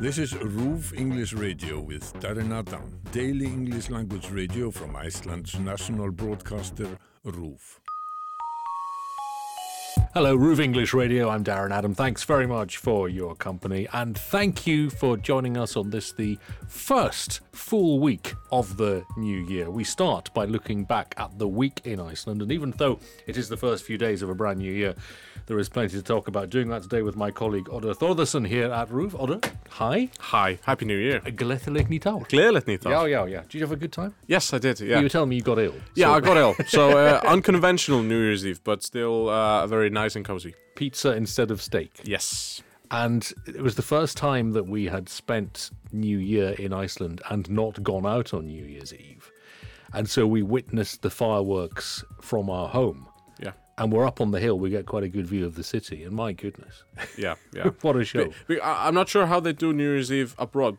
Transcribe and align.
This 0.00 0.18
is 0.18 0.32
RÚV 0.34 0.98
English 0.98 1.34
Radio 1.34 1.80
with 1.80 2.12
Darren 2.14 2.52
Adam, 2.52 3.00
daily 3.12 3.46
English 3.46 3.90
language 3.90 4.28
radio 4.30 4.70
from 4.72 4.96
Iceland's 4.96 5.56
national 5.58 6.10
broadcaster 6.10 6.98
RÚV. 7.24 7.83
Hello, 10.14 10.38
RÚV 10.38 10.60
English 10.60 10.94
Radio. 10.94 11.28
I'm 11.28 11.42
Darren 11.42 11.72
Adam. 11.72 11.92
Thanks 11.92 12.22
very 12.22 12.46
much 12.46 12.76
for 12.76 13.08
your 13.08 13.34
company, 13.34 13.88
and 13.92 14.16
thank 14.16 14.64
you 14.64 14.88
for 14.88 15.16
joining 15.16 15.56
us 15.56 15.76
on 15.76 15.90
this, 15.90 16.12
the 16.12 16.38
first 16.68 17.40
full 17.50 17.98
week 17.98 18.32
of 18.52 18.76
the 18.76 19.04
new 19.16 19.38
year. 19.38 19.68
We 19.70 19.82
start 19.82 20.32
by 20.32 20.44
looking 20.44 20.84
back 20.84 21.14
at 21.18 21.36
the 21.36 21.48
week 21.48 21.80
in 21.82 21.98
Iceland, 21.98 22.42
and 22.42 22.52
even 22.52 22.72
though 22.76 23.00
it 23.26 23.36
is 23.36 23.48
the 23.48 23.56
first 23.56 23.82
few 23.82 23.98
days 23.98 24.22
of 24.22 24.30
a 24.30 24.36
brand 24.36 24.60
new 24.60 24.70
year, 24.70 24.94
there 25.46 25.58
is 25.58 25.68
plenty 25.68 25.96
to 25.96 26.02
talk 26.02 26.28
about. 26.28 26.48
Doing 26.48 26.68
that 26.68 26.82
today 26.82 27.02
with 27.02 27.16
my 27.16 27.32
colleague 27.32 27.66
Oddur 27.66 27.94
Thordarson 27.94 28.46
here 28.46 28.72
at 28.72 28.88
RÚV. 28.90 29.10
Oddur, 29.18 29.52
hi. 29.68 30.10
Hi, 30.20 30.60
Happy 30.62 30.84
New 30.84 30.96
Year. 30.96 31.20
Gleðileg 31.20 31.90
nýtt 31.90 32.06
ár. 32.06 32.22
Gleðilegt 32.30 32.70
nýtt 32.70 32.88
Yeah, 32.88 33.04
yeah, 33.06 33.26
yeah. 33.26 33.42
Did 33.42 33.54
you 33.54 33.60
have 33.62 33.72
a 33.72 33.76
good 33.76 33.92
time? 33.92 34.14
Yes, 34.28 34.52
I 34.54 34.58
did. 34.58 34.78
Yeah. 34.80 34.98
You 34.98 35.06
were 35.06 35.08
telling 35.08 35.28
me 35.28 35.36
you 35.36 35.42
got 35.42 35.58
ill. 35.58 35.74
yeah, 35.96 36.06
So 36.06 36.14
I 36.14 36.20
got 36.20 36.36
ill. 36.36 36.54
So 36.68 36.96
uh, 36.96 37.20
unconventional 37.26 38.02
New 38.02 38.20
Year's 38.20 38.46
Eve, 38.46 38.62
but 38.62 38.84
still 38.84 39.28
uh, 39.28 39.66
very 39.66 39.90
nice 39.90 40.03
and 40.16 40.24
cozy. 40.24 40.54
pizza 40.76 41.12
instead 41.16 41.50
of 41.50 41.60
steak. 41.62 42.00
Yes. 42.04 42.62
And 42.90 43.32
it 43.46 43.62
was 43.62 43.74
the 43.76 43.82
first 43.82 44.16
time 44.16 44.52
that 44.52 44.66
we 44.66 44.84
had 44.86 45.08
spent 45.08 45.70
New 45.92 46.18
Year 46.18 46.50
in 46.58 46.72
Iceland 46.72 47.22
and 47.30 47.48
not 47.50 47.82
gone 47.82 48.06
out 48.06 48.32
on 48.34 48.46
New 48.46 48.64
Year's 48.64 48.92
Eve. 48.92 49.30
And 49.92 50.08
so 50.08 50.26
we 50.26 50.42
witnessed 50.42 51.02
the 51.02 51.10
fireworks 51.10 52.04
from 52.20 52.50
our 52.50 52.68
home. 52.68 53.08
Yeah. 53.40 53.52
And 53.78 53.92
we're 53.92 54.06
up 54.06 54.20
on 54.20 54.30
the 54.32 54.38
hill, 54.40 54.58
we 54.58 54.70
get 54.70 54.86
quite 54.86 55.02
a 55.02 55.08
good 55.08 55.26
view 55.26 55.44
of 55.46 55.54
the 55.54 55.64
city. 55.64 56.04
And 56.04 56.14
my 56.14 56.32
goodness, 56.32 56.84
Yeah. 57.16 57.34
Yeah. 57.54 57.70
what 57.80 57.96
a 57.96 58.04
show. 58.04 58.32
I'm 58.62 58.94
not 58.94 59.08
sure 59.08 59.26
how 59.26 59.40
they 59.40 59.52
do 59.52 59.72
New 59.72 59.82
Year's 59.92 60.12
Eve 60.12 60.34
abroad. 60.38 60.76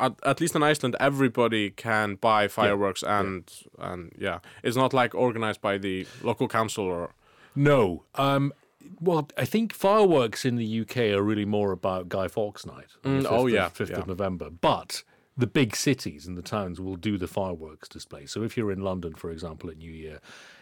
At, 0.00 0.14
at 0.24 0.40
least 0.40 0.54
in 0.56 0.62
Iceland, 0.62 0.96
everybody 0.98 1.70
can 1.70 2.16
buy 2.16 2.48
fireworks, 2.48 3.04
and 3.04 3.44
and 3.78 4.10
yeah, 4.18 4.40
it's 4.64 4.76
not 4.76 4.92
like 4.92 5.14
organized 5.14 5.60
by 5.60 5.78
the 5.78 6.06
local 6.22 6.48
council 6.48 6.84
or 6.84 7.10
No. 7.54 8.04
Um, 8.14 8.52
well, 9.00 9.28
I 9.36 9.44
think 9.44 9.72
fireworks 9.72 10.44
in 10.44 10.56
the 10.56 10.80
UK 10.80 10.96
are 11.16 11.22
really 11.22 11.44
more 11.44 11.72
about 11.72 12.08
Guy 12.08 12.28
Fawkes 12.28 12.64
Night. 12.66 12.88
Mm, 13.02 13.26
oh, 13.28 13.44
5th 13.44 13.46
of- 13.46 13.50
yeah, 13.50 13.68
5th 13.68 13.90
yeah. 13.90 13.98
of 13.98 14.06
November. 14.06 14.50
But 14.50 15.02
the 15.36 15.46
big 15.46 15.74
cities 15.74 16.26
and 16.26 16.36
the 16.38 16.42
towns 16.42 16.80
will 16.80 16.96
do 16.96 17.18
the 17.18 17.26
fireworks 17.26 17.88
display. 17.88 18.26
So 18.26 18.42
if 18.42 18.56
you're 18.56 18.70
in 18.70 18.82
London, 18.82 19.14
for 19.14 19.30
example, 19.30 19.68
at 19.68 19.78
New 19.78 19.90
Year, 19.90 20.20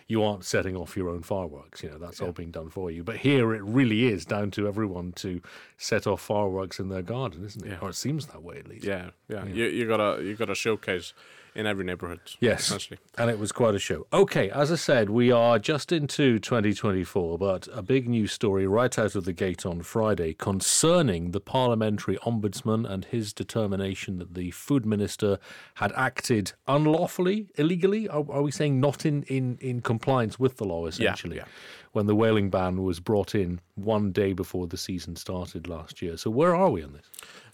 you 0.09 0.23
aren't 0.23 0.45
setting 0.45 0.77
off 0.77 0.97
your 0.97 1.09
own 1.09 1.23
fireworks. 1.23 1.83
You 1.83 1.91
know, 1.91 1.99
that's 1.99 2.21
all 2.21 2.33
being 2.33 2.51
done 2.51 2.71
for 2.71 2.91
you. 2.91 3.05
But 3.05 3.19
here 3.19 3.55
it 3.55 3.63
really 3.63 4.07
is 4.07 4.25
down 4.25 4.51
to 4.53 4.67
everyone 4.67 5.13
to 5.17 5.41
set 5.77 6.07
off 6.07 6.21
fireworks 6.21 6.81
in 6.81 6.89
their 6.89 7.03
garden, 7.03 7.45
isn't 7.45 7.65
it? 7.65 7.71
Yeah. 7.71 7.79
Or 7.81 7.91
it 7.91 7.95
seems 7.95 8.27
that 8.27 8.43
way 8.43 8.59
at 8.59 8.69
least. 8.69 8.85
yeah, 8.85 9.11
yeah. 9.29 9.45
You 9.45 9.67
you 9.67 9.87
gotta 9.87 10.23
you 10.23 10.35
gotta 10.35 10.55
showcase 10.55 11.15
in 11.55 11.67
every 11.67 11.85
neighborhood. 11.85 12.21
Yes. 12.41 12.69
essentially. 12.69 12.99
And 13.19 13.31
it 13.31 13.39
was 13.39 13.53
quite 13.53 13.75
a 13.75 13.79
show. 13.79 14.07
Okay, 14.13 14.51
as 14.51 14.73
I 14.73 14.77
said, 14.77 15.11
we 15.11 15.31
are 15.31 15.59
just 15.59 15.93
into 15.93 16.39
2024, 16.39 17.39
but 17.39 17.69
a 17.73 17.83
big 17.83 18.09
news 18.09 18.33
story 18.33 18.67
right 18.67 18.99
out 18.99 19.15
of 19.15 19.25
the 19.25 19.33
gate 19.33 19.67
on 19.67 19.83
Friday 19.83 20.35
concerning 20.35 21.33
the 21.33 21.41
parliamentary 21.41 22.17
ombudsman 22.19 22.89
and 22.89 23.05
his 23.07 23.33
determination 23.33 24.19
that 24.19 24.35
the 24.35 24.51
food 24.51 24.87
minister 24.87 25.39
had 25.75 25.93
acted 25.93 26.53
unlawfully, 26.67 27.49
illegally. 27.57 28.09
Are, 28.09 28.25
are 28.31 28.43
we 28.43 28.51
saying 28.51 28.81
not 28.81 29.05
in, 29.05 29.23
in, 29.25 29.59
in 29.61 29.81
compliance 29.81 30.39
with 30.39 30.57
the 30.57 30.65
law, 30.65 30.87
essentially? 30.87 31.37
yeah. 31.37 31.45
When 31.93 32.07
the 32.07 32.15
whaling 32.15 32.49
ban 32.49 32.83
was 32.83 33.01
brought 33.01 33.35
in 33.35 33.61
one 33.75 34.13
day 34.13 34.33
before 34.35 34.67
the 34.67 34.77
season 34.77 35.17
started 35.17 35.67
last 35.67 36.03
year. 36.03 36.17
So, 36.17 36.31
where 36.31 36.55
are 36.55 36.71
we 36.71 36.83
on 36.83 36.93
this? 36.93 37.07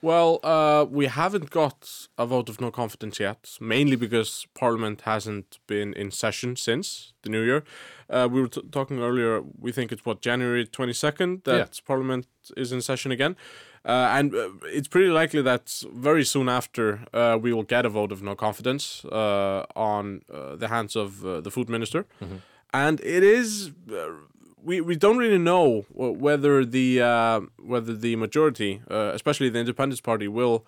Well, 0.02 0.38
uh, 0.42 0.84
we 0.88 1.06
haven't 1.06 1.50
got 1.50 2.08
a 2.16 2.26
vote 2.26 2.48
of 2.48 2.60
no 2.60 2.70
confidence 2.70 3.18
yet, 3.20 3.56
mainly 3.60 3.96
because 3.96 4.46
Parliament 4.54 5.02
hasn't 5.02 5.58
been 5.66 5.92
in 5.94 6.10
session 6.10 6.56
since 6.56 7.12
the 7.22 7.30
new 7.30 7.42
year. 7.42 7.62
Uh, 8.10 8.28
we 8.30 8.40
were 8.40 8.48
t- 8.48 8.62
talking 8.70 9.00
earlier, 9.00 9.42
we 9.60 9.72
think 9.72 9.92
it's 9.92 10.04
what, 10.04 10.20
January 10.20 10.64
22nd 10.66 11.42
that 11.44 11.56
Yeah. 11.56 11.66
Parliament 11.86 12.26
is 12.56 12.72
in 12.72 12.80
session 12.80 13.12
again. 13.12 13.36
Uh, 13.84 14.08
and 14.18 14.34
uh, 14.34 14.50
it's 14.66 14.88
pretty 14.88 15.08
likely 15.08 15.42
that 15.42 15.82
very 15.94 16.24
soon 16.24 16.48
after 16.48 17.00
uh, 17.14 17.38
we 17.40 17.52
will 17.52 17.62
get 17.62 17.86
a 17.86 17.88
vote 17.88 18.12
of 18.12 18.22
no 18.22 18.34
confidence 18.34 19.04
uh, 19.06 19.64
on 19.76 20.22
uh, 20.32 20.56
the 20.56 20.68
hands 20.68 20.96
of 20.96 21.24
uh, 21.24 21.40
the 21.40 21.50
food 21.50 21.68
minister. 21.68 22.04
And 22.72 23.00
it 23.00 23.22
is. 23.22 23.70
We, 24.62 24.80
we 24.80 24.96
don't 24.96 25.18
really 25.18 25.38
know 25.38 25.86
whether 25.90 26.64
the 26.64 27.00
uh, 27.00 27.40
whether 27.58 27.94
the 27.94 28.16
majority, 28.16 28.82
uh, 28.90 29.12
especially 29.14 29.48
the 29.48 29.60
Independence 29.60 30.00
Party, 30.00 30.28
will 30.28 30.66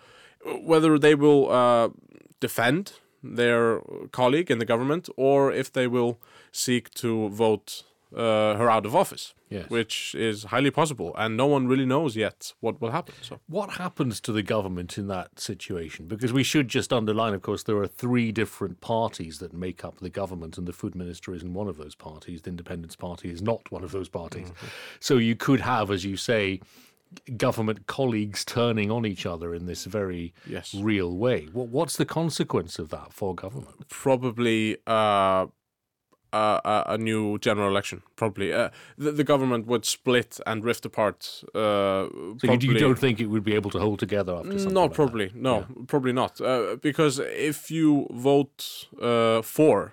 whether 0.63 0.99
they 0.99 1.15
will 1.15 1.51
uh, 1.51 1.91
defend 2.41 2.95
their 3.23 3.81
colleague 4.13 4.51
in 4.51 4.59
the 4.59 4.65
government 4.65 5.09
or 5.17 5.53
if 5.53 5.73
they 5.73 5.87
will 5.87 6.19
seek 6.53 6.91
to 6.95 7.29
vote 7.29 7.85
uh, 8.15 8.57
her 8.57 8.69
out 8.71 8.85
of 8.87 8.95
office, 8.97 9.35
Yes. 9.49 9.69
which 9.71 10.15
is 10.15 10.45
highly 10.45 10.71
possible, 10.71 11.13
and 11.17 11.37
no 11.37 11.47
one 11.47 11.67
really 11.69 11.87
knows 11.87 12.17
yet 12.17 12.55
what 12.61 12.81
will 12.81 12.91
happen. 12.91 13.15
So 13.23 13.41
What 13.49 13.71
happens 13.71 14.21
to 14.23 14.33
the 14.33 14.43
government 14.43 14.99
in 14.99 15.07
that 15.09 15.39
situation? 15.41 16.07
Because 16.07 16.33
we 16.33 16.43
should 16.43 16.69
just 16.69 16.93
underline, 16.93 17.35
of 17.35 17.43
course, 17.43 17.63
there 17.65 17.77
are 17.79 17.87
three 17.87 18.33
different 18.33 18.81
parties 18.81 19.39
that 19.39 19.53
make 19.53 19.85
up 19.85 19.99
the 20.01 20.11
government, 20.11 20.59
and 20.59 20.67
the 20.67 20.73
food 20.73 20.95
minister 20.95 21.35
isn't 21.35 21.55
one 21.55 21.69
of 21.69 21.77
those 21.77 21.95
parties. 21.95 22.43
The 22.43 22.51
Independence 22.51 22.97
Party 22.97 23.31
is 23.31 23.41
not 23.43 23.71
one 23.71 23.85
of 23.85 23.93
those 23.93 24.09
parties. 24.09 24.53
So 25.01 25.17
you 25.19 25.37
could 25.37 25.61
have, 25.61 25.91
as 25.91 26.05
you 26.05 26.17
say, 26.17 26.61
government 27.37 27.87
colleagues 27.89 28.45
turning 28.45 28.89
on 28.91 29.05
each 29.05 29.27
other 29.27 29.53
in 29.55 29.67
this 29.67 29.85
very 29.85 30.33
Yes. 30.47 30.75
real 30.75 31.17
way. 31.17 31.49
What, 31.53 31.69
what's 31.69 31.97
the 31.97 32.05
consequence 32.07 32.79
of 32.79 32.89
that 32.91 33.13
for 33.13 33.35
government? 33.35 33.89
probably 33.89 34.77
uh, 34.87 35.47
a, 36.33 36.61
a, 36.65 36.85
a 36.95 36.99
new 36.99 37.39
general 37.39 37.69
election. 37.69 38.03
Probably 38.17 38.53
uh, 38.53 38.69
the, 38.99 39.13
the 39.13 39.25
government 39.25 39.67
would 39.67 39.85
split 39.85 40.41
and 40.47 40.65
rift 40.65 40.85
apart. 40.87 41.43
Uh, 41.55 42.09
So 42.39 42.47
you, 42.53 42.59
you 42.73 42.79
don't 42.79 42.99
think 42.99 43.21
it 43.21 43.27
would 43.27 43.45
be 43.45 43.55
able 43.55 43.71
to 43.71 43.79
hold 43.79 43.99
together 43.99 44.35
after 44.35 44.59
something 44.59 44.75
Not 44.75 44.81
like 44.83 44.91
that? 44.91 44.95
probably. 44.97 45.31
No, 45.35 45.67
probably 45.87 46.13
not. 46.13 46.41
Uh, 46.41 46.77
because 46.83 47.19
if 47.19 47.71
you 47.71 48.07
vote 48.11 48.89
uh, 49.01 49.43
for 49.43 49.93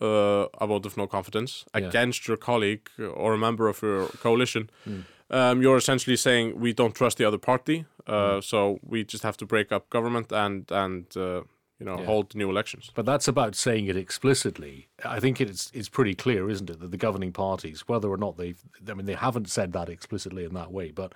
uh, 0.00 0.46
a 0.60 0.66
vote 0.66 0.86
of 0.86 0.96
no 0.96 1.06
confidence 1.06 1.64
Yeah. 1.74 1.86
against 1.88 2.26
your 2.28 2.36
colleague 2.38 2.88
or 2.98 3.32
a 3.34 3.38
member 3.38 3.68
of 3.68 3.82
your 3.82 4.08
coalition, 4.22 4.68
Hmm. 4.84 5.00
um, 5.30 5.62
you're 5.62 5.76
essentially 5.78 6.16
saying 6.16 6.60
we 6.60 6.72
don't 6.72 6.94
trust 6.94 7.16
the 7.18 7.24
other 7.28 7.38
party, 7.38 7.84
uh, 8.06 8.40
so 8.40 8.78
we 8.82 9.04
just 9.04 9.22
have 9.24 9.36
to 9.36 9.46
break 9.46 9.72
up 9.72 9.88
government 9.90 10.32
and 10.32 10.70
and 10.70 11.04
uh, 11.16 11.40
you 11.78 11.86
know 11.86 11.98
Yeah. 11.98 12.06
hold 12.06 12.34
new 12.34 12.48
elections. 12.50 12.90
But 12.94 13.04
that's 13.06 13.28
about 13.28 13.54
saying 13.54 13.86
it 13.86 13.96
explicitly. 13.96 14.88
I 15.04 15.20
think 15.20 15.40
it's 15.40 15.70
it's 15.74 15.88
pretty 15.88 16.14
clear, 16.14 16.48
isn't 16.50 16.70
it, 16.70 16.80
that 16.80 16.90
the 16.90 16.96
governing 16.96 17.32
parties, 17.32 17.86
whether 17.88 18.08
or 18.08 18.16
not 18.16 18.36
they've, 18.36 18.58
I 18.88 18.94
mean, 18.94 19.06
they 19.06 19.14
haven't 19.14 19.48
said 19.50 19.72
that 19.72 19.88
explicitly 19.88 20.44
in 20.44 20.54
that 20.54 20.72
way, 20.72 20.90
but 20.90 21.12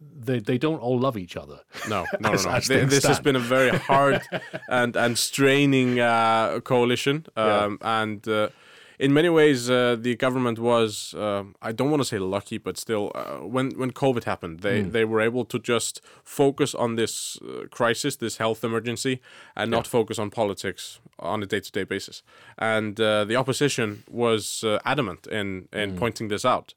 they 0.00 0.38
they 0.40 0.58
don't 0.58 0.80
all 0.80 0.98
love 0.98 1.16
each 1.16 1.36
other. 1.36 1.60
No, 1.88 2.04
no, 2.20 2.30
As- 2.32 2.44
no, 2.44 2.50
no. 2.50 2.56
as 2.56 2.68
Th- 2.68 2.88
This 2.88 3.04
has 3.06 3.20
been 3.20 3.36
a 3.36 3.40
very 3.40 3.70
hard 3.76 4.22
and 4.68 4.96
and 4.96 5.18
straining 5.18 6.00
uh, 6.00 6.60
coalition, 6.60 7.26
Yeah. 7.36 7.64
um, 7.64 7.78
and 7.82 8.26
uh, 8.28 8.48
in 8.98 9.12
many 9.12 9.28
ways, 9.28 9.68
uh, 9.70 9.96
the 10.00 10.14
government 10.16 10.58
was 10.58 11.14
um 11.14 11.54
I 11.68 11.72
don't 11.72 11.90
want 11.90 12.00
to 12.02 12.08
say 12.08 12.18
lucky, 12.18 12.58
but 12.58 12.76
still, 12.78 13.04
uh, 13.14 13.46
when 13.54 13.70
when 13.78 13.90
COVID 13.92 14.24
happened, 14.24 14.60
they 14.60 14.82
Hmm. 14.82 14.90
they 14.92 15.04
were 15.04 15.20
able 15.28 15.44
to 15.44 15.58
just 15.58 16.00
focus 16.24 16.74
on 16.74 16.96
this 16.96 17.38
uh, 17.42 17.66
crisis, 17.70 18.16
this 18.16 18.38
health 18.38 18.64
emergency, 18.64 19.20
and 19.54 19.70
not 19.70 19.86
focus 19.86 20.18
on 20.18 20.30
politics 20.30 21.00
on 21.18 21.42
a 21.42 21.46
day 21.46 21.60
to 21.60 21.70
day 21.72 21.84
basis. 21.84 22.22
And 22.56 23.00
uh, 23.00 23.24
the 23.28 23.36
opposition 23.36 24.02
was 24.10 24.64
uh, 24.64 24.78
adamant 24.84 25.26
in 25.26 25.68
in 25.72 25.90
Hmm. 25.90 25.98
pointing 25.98 26.28
this 26.30 26.44
out, 26.44 26.74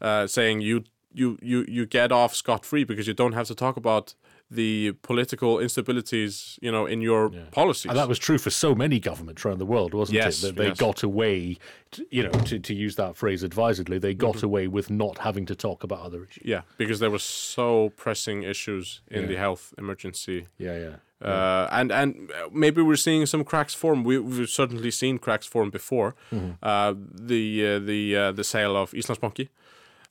uh, 0.00 0.26
saying 0.26 0.60
you 0.62 0.82
you 1.14 1.36
you 1.42 1.64
you 1.68 1.86
get 1.86 2.12
off 2.12 2.34
scot 2.34 2.64
free 2.64 2.84
because 2.84 3.06
you 3.10 3.14
don't 3.14 3.34
have 3.34 3.46
to 3.46 3.54
talk 3.54 3.76
about 3.76 4.14
the 4.50 4.92
political 5.02 5.56
instabilities, 5.58 6.58
you 6.62 6.72
know, 6.72 6.86
in 6.86 7.00
your 7.02 7.30
policies. 7.50 7.90
And 7.90 7.98
that 7.98 8.08
was 8.08 8.18
true 8.18 8.38
for 8.38 8.50
so 8.50 8.74
many 8.74 8.98
governments 8.98 9.44
around 9.44 9.58
the 9.58 9.66
world, 9.66 9.92
wasn't 9.94 10.16
Yes, 10.16 10.42
it? 10.42 10.46
That 10.46 10.56
they 10.56 10.68
yes. 10.68 10.78
got 10.78 11.02
away, 11.02 11.58
to, 11.92 12.06
you 12.10 12.22
know, 12.22 12.30
to, 12.30 12.58
to 12.58 12.74
use 12.74 12.96
that 12.96 13.16
phrase 13.16 13.42
advisedly, 13.42 13.98
they 13.98 14.14
got 14.14 14.36
Mm-hmm. 14.36 14.46
away 14.46 14.66
with 14.68 14.90
not 14.90 15.18
having 15.18 15.44
to 15.46 15.54
talk 15.54 15.82
about 15.84 16.00
other 16.00 16.24
issues. 16.24 16.44
yeah, 16.46 16.62
because 16.78 16.98
there 17.00 17.10
were 17.10 17.18
so 17.18 17.90
pressing 17.96 18.42
issues 18.42 19.00
in 19.10 19.22
Yeah. 19.22 19.28
the 19.28 19.36
health 19.36 19.74
emergency. 19.78 20.46
Yeah, 20.58 20.78
yeah. 20.78 20.96
Uh, 21.20 21.66
and 21.72 21.90
and 21.90 22.30
uh, 22.30 22.48
maybe 22.52 22.80
we're 22.80 22.94
seeing 23.08 23.26
some 23.26 23.42
cracks 23.44 23.74
form. 23.74 24.04
We, 24.04 24.18
we've 24.20 24.48
certainly 24.48 24.92
seen 24.92 25.18
cracks 25.18 25.46
form 25.46 25.68
before. 25.70 26.14
Mm-hmm. 26.32 26.50
Uh, 26.62 26.94
the 27.32 27.66
uh, 27.66 27.78
the 27.80 28.16
uh, 28.16 28.32
the 28.32 28.44
sale 28.44 28.76
of 28.76 28.92
Íslandsbanki 28.92 29.48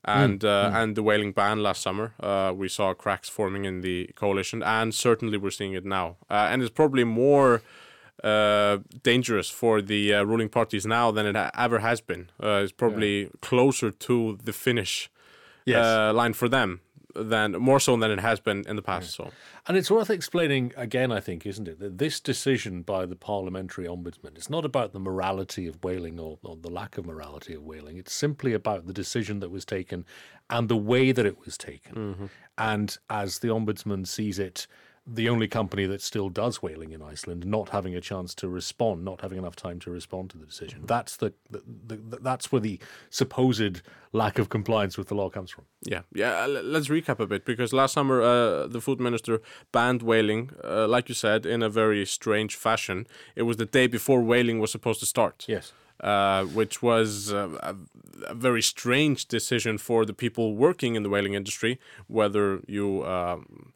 and 0.06 0.40
Mm, 0.42 0.46
uh, 0.74 0.78
and 0.78 0.96
the 0.96 1.04
whaling 1.04 1.34
ban 1.34 1.62
last 1.64 1.82
summer. 1.82 2.14
Uh, 2.20 2.54
we 2.56 2.68
saw 2.70 2.94
cracks 2.94 3.30
forming 3.30 3.66
in 3.66 3.82
the 3.82 4.10
coalition, 4.16 4.64
and 4.64 4.94
certainly 4.94 5.38
we're 5.38 5.52
seeing 5.52 5.74
it 5.74 5.86
now. 5.86 6.16
Uh, 6.30 6.48
and 6.52 6.62
it's 6.62 6.72
probably 6.72 7.04
more 7.04 7.62
uh, 8.24 8.78
dangerous 9.04 9.50
for 9.50 9.82
the 9.82 10.14
uh, 10.14 10.24
ruling 10.24 10.50
parties 10.50 10.86
now 10.86 11.12
than 11.12 11.26
it 11.26 11.36
ha- 11.36 11.52
ever 11.58 11.80
has 11.80 12.02
been. 12.02 12.30
Uh, 12.42 12.62
it's 12.64 12.72
probably 12.72 13.30
closer 13.42 13.92
to 13.92 14.38
the 14.44 14.54
finish 14.54 15.10
Yes. 15.66 15.86
uh, 15.86 16.14
line 16.14 16.34
for 16.34 16.48
them. 16.50 16.80
Than 17.18 17.54
more 17.54 17.80
so 17.80 17.98
than 17.98 18.12
it 18.12 18.20
has 18.20 18.40
been 18.40 18.64
in 18.68 18.76
the 18.76 18.82
past. 18.82 19.12
So 19.12 19.32
And 19.66 19.78
it's 19.78 19.92
worth 19.92 20.10
explaining 20.10 20.74
again, 20.78 21.12
I 21.12 21.20
think, 21.20 21.46
isn't 21.46 21.68
it, 21.68 21.80
that 21.80 21.98
this 21.98 22.20
decision 22.20 22.82
by 22.82 23.06
the 23.06 23.16
parliamentary 23.16 23.86
ombudsman 23.86 24.36
it's 24.36 24.50
not 24.50 24.66
about 24.66 24.94
the 24.94 25.00
morality 25.00 25.68
of 25.68 25.84
whaling 25.84 26.20
or, 26.20 26.38
or 26.44 26.56
the 26.56 26.70
lack 26.70 26.98
of 26.98 27.06
morality 27.06 27.54
of 27.54 27.64
whaling. 27.64 27.98
It's 27.98 28.14
simply 28.14 28.54
about 28.54 28.88
the 28.88 28.94
decision 28.94 29.40
that 29.40 29.50
was 29.50 29.66
taken 29.66 30.06
and 30.50 30.70
the 30.70 30.78
way 30.78 31.12
that 31.12 31.26
it 31.26 31.44
was 31.46 31.58
taken. 31.58 31.96
Mm-hmm. 31.96 32.26
And 32.58 32.98
as 33.10 33.40
the 33.40 33.50
ombudsman 33.50 34.08
sees 34.08 34.40
it, 34.40 34.68
the 35.08 35.30
only 35.30 35.48
company 35.48 35.86
that 35.86 36.02
still 36.02 36.28
does 36.28 36.62
whaling 36.62 36.92
in 36.92 37.02
Iceland 37.02 37.46
not 37.46 37.70
having 37.70 37.96
a 37.96 38.02
chance 38.02 38.36
to 38.36 38.50
respond, 38.50 39.06
not 39.06 39.22
having 39.22 39.38
enough 39.38 39.56
time 39.56 39.80
to 39.80 39.92
respond 39.92 40.30
to 40.32 40.38
the 40.38 40.46
decision. 40.46 40.84
That's 40.86 41.16
the, 41.16 41.34
the, 41.50 41.62
the 41.88 42.18
that's 42.18 42.52
where 42.52 42.60
the 42.60 42.80
supposed 43.10 43.82
lack 44.12 44.38
of 44.38 44.50
compliance 44.50 44.98
with 44.98 45.08
the 45.08 45.16
law 45.16 45.30
comes 45.30 45.50
from. 45.50 45.66
Yeah, 45.84 46.02
yeah. 46.14 46.44
uh, 46.44 46.48
Let's 46.48 46.90
recap 46.90 47.20
a 47.20 47.28
bit 47.28 47.46
because 47.46 47.72
last 47.72 47.94
summer 47.94 48.22
uh, 48.22 48.68
the 48.68 48.82
food 48.82 49.00
minister 49.00 49.42
banned 49.72 50.02
whaling, 50.02 50.52
uh, 50.64 50.88
like 50.88 51.08
you 51.08 51.16
said, 51.16 51.46
in 51.46 51.64
a 51.64 51.70
very 51.70 52.06
strange 52.06 52.56
fashion. 52.56 53.08
It 53.36 53.44
was 53.44 53.58
the 53.58 53.66
day 53.66 53.88
before 53.88 54.22
whaling 54.22 54.60
was 54.60 54.72
supposed 54.72 55.00
to 55.00 55.06
start. 55.06 55.46
Yes. 55.48 55.72
Uh, 56.00 56.44
which 56.44 56.84
was 56.84 57.34
uh, 57.34 57.58
a, 57.64 57.76
a 58.28 58.36
very 58.36 58.62
strange 58.62 59.26
decision 59.26 59.80
for 59.80 60.06
the 60.06 60.14
people 60.14 60.56
working 60.56 60.94
in 60.94 61.02
the 61.02 61.10
whaling 61.10 61.34
industry, 61.34 61.80
whether 62.06 62.62
you 62.68 63.04
um, 63.04 63.74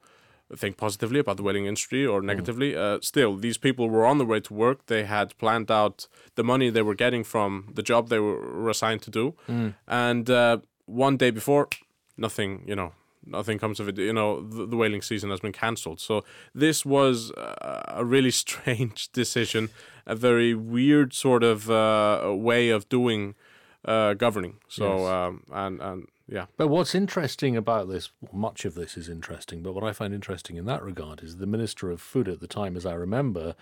think 0.55 0.77
positively 0.77 1.19
about 1.19 1.37
the 1.37 1.43
whaling 1.43 1.65
industry 1.65 2.05
or 2.05 2.21
negatively. 2.21 2.75
Uh, 2.75 2.99
still, 3.01 3.35
these 3.37 3.57
people 3.57 3.89
were 3.89 4.05
on 4.05 4.17
the 4.17 4.25
way 4.25 4.39
to 4.39 4.53
work. 4.53 4.85
They 4.87 5.03
had 5.05 5.37
planned 5.37 5.69
out 5.71 6.07
the 6.35 6.43
money 6.43 6.69
they 6.69 6.81
were 6.81 6.95
getting 6.95 7.23
from 7.23 7.69
the 7.73 7.83
job 7.83 8.09
they 8.09 8.19
were 8.19 8.69
assigned 8.69 9.01
to 9.03 9.11
do, 9.11 9.35
and 9.87 10.29
uh, 10.29 10.57
one 10.85 11.17
day 11.17 11.31
before, 11.31 11.67
nothing. 12.17 12.63
You 12.67 12.75
know, 12.75 12.91
nothing 13.25 13.59
comes 13.59 13.79
of 13.79 13.87
it. 13.87 13.97
You 13.97 14.13
know, 14.13 14.41
the, 14.41 14.65
the 14.65 14.75
whaling 14.77 15.01
season 15.01 15.29
has 15.29 15.39
been 15.39 15.53
cancelled. 15.53 15.99
So 15.99 16.23
this 16.53 16.85
was 16.85 17.31
uh, 17.31 17.83
a 17.87 18.03
really 18.05 18.31
strange 18.45 19.11
decision, 19.11 19.69
a 20.05 20.15
very 20.15 20.53
weird 20.53 21.13
sort 21.13 21.43
of 21.43 21.69
uh, 21.69 22.33
way 22.35 22.69
of 22.69 22.89
doing 22.89 23.35
uh, 23.85 24.13
governing. 24.15 24.57
So 24.67 24.83
Yes. 24.99 25.09
um, 25.09 25.43
and 25.51 25.81
and 25.81 26.07
yeah, 26.31 26.45
But 26.55 26.69
what's 26.69 26.95
interesting 26.95 27.57
about 27.57 27.89
this, 27.89 28.11
much 28.31 28.63
of 28.63 28.73
this 28.73 28.95
is 28.95 29.09
interesting, 29.09 29.61
but 29.61 29.73
what 29.73 29.83
I 29.83 29.91
find 29.91 30.13
interesting 30.13 30.55
in 30.55 30.63
that 30.65 30.81
regard 30.81 31.21
is 31.21 31.37
the 31.37 31.45
Minister 31.45 31.91
of 31.91 31.99
Food 32.01 32.29
at 32.29 32.39
the 32.39 32.47
time, 32.47 32.77
as 32.77 32.85
I 32.85 32.93
remember, 32.93 33.53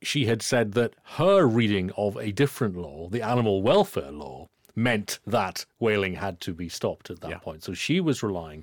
she 0.00 0.26
had 0.26 0.40
said 0.40 0.74
that 0.74 0.94
her 1.16 1.44
reading 1.44 1.90
of 1.96 2.16
a 2.16 2.30
different 2.30 2.76
law, 2.76 3.08
the 3.08 3.20
animal 3.20 3.62
welfare 3.62 4.12
law, 4.12 4.46
meant 4.86 5.18
that 5.26 5.56
whaling 5.84 6.14
had 6.14 6.34
to 6.46 6.52
be 6.62 6.68
stopped 6.68 7.06
at 7.10 7.20
that 7.20 7.30
Yeah. 7.30 7.38
point. 7.46 7.60
So 7.64 7.72
she 7.74 7.96
was 8.08 8.22
relying 8.22 8.60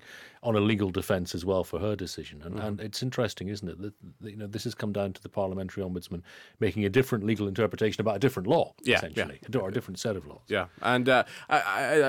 on 0.48 0.56
a 0.56 0.60
legal 0.72 0.90
defense 0.92 1.36
as 1.38 1.44
well 1.50 1.64
for 1.72 1.78
her 1.80 1.96
decision. 2.06 2.38
And, 2.46 2.54
Mm-hmm. 2.56 2.68
and 2.68 2.82
it's 2.88 3.02
interesting, 3.08 3.48
isn't 3.56 3.68
it, 3.74 3.78
that, 3.82 3.94
you 4.32 4.38
know 4.42 4.48
this 4.56 4.64
has 4.68 4.76
come 4.82 4.94
down 5.00 5.10
to 5.18 5.22
the 5.26 5.30
parliamentary 5.40 5.82
ombudsman 5.84 6.22
making 6.60 6.86
a 6.86 6.90
different 6.90 7.24
legal 7.32 7.48
interpretation 7.54 8.00
about 8.06 8.16
a 8.16 8.20
different 8.26 8.48
law, 8.56 8.66
Yeah, 8.66 8.92
yeah. 8.92 8.96
essentially, 8.98 9.40
or 9.62 9.68
a 9.70 9.74
different 9.78 10.00
set 10.06 10.16
of 10.20 10.24
laws. 10.32 10.46
Yeah, 10.58 10.66
and 10.94 11.06
uh, 11.10 11.24
I, 11.56 11.58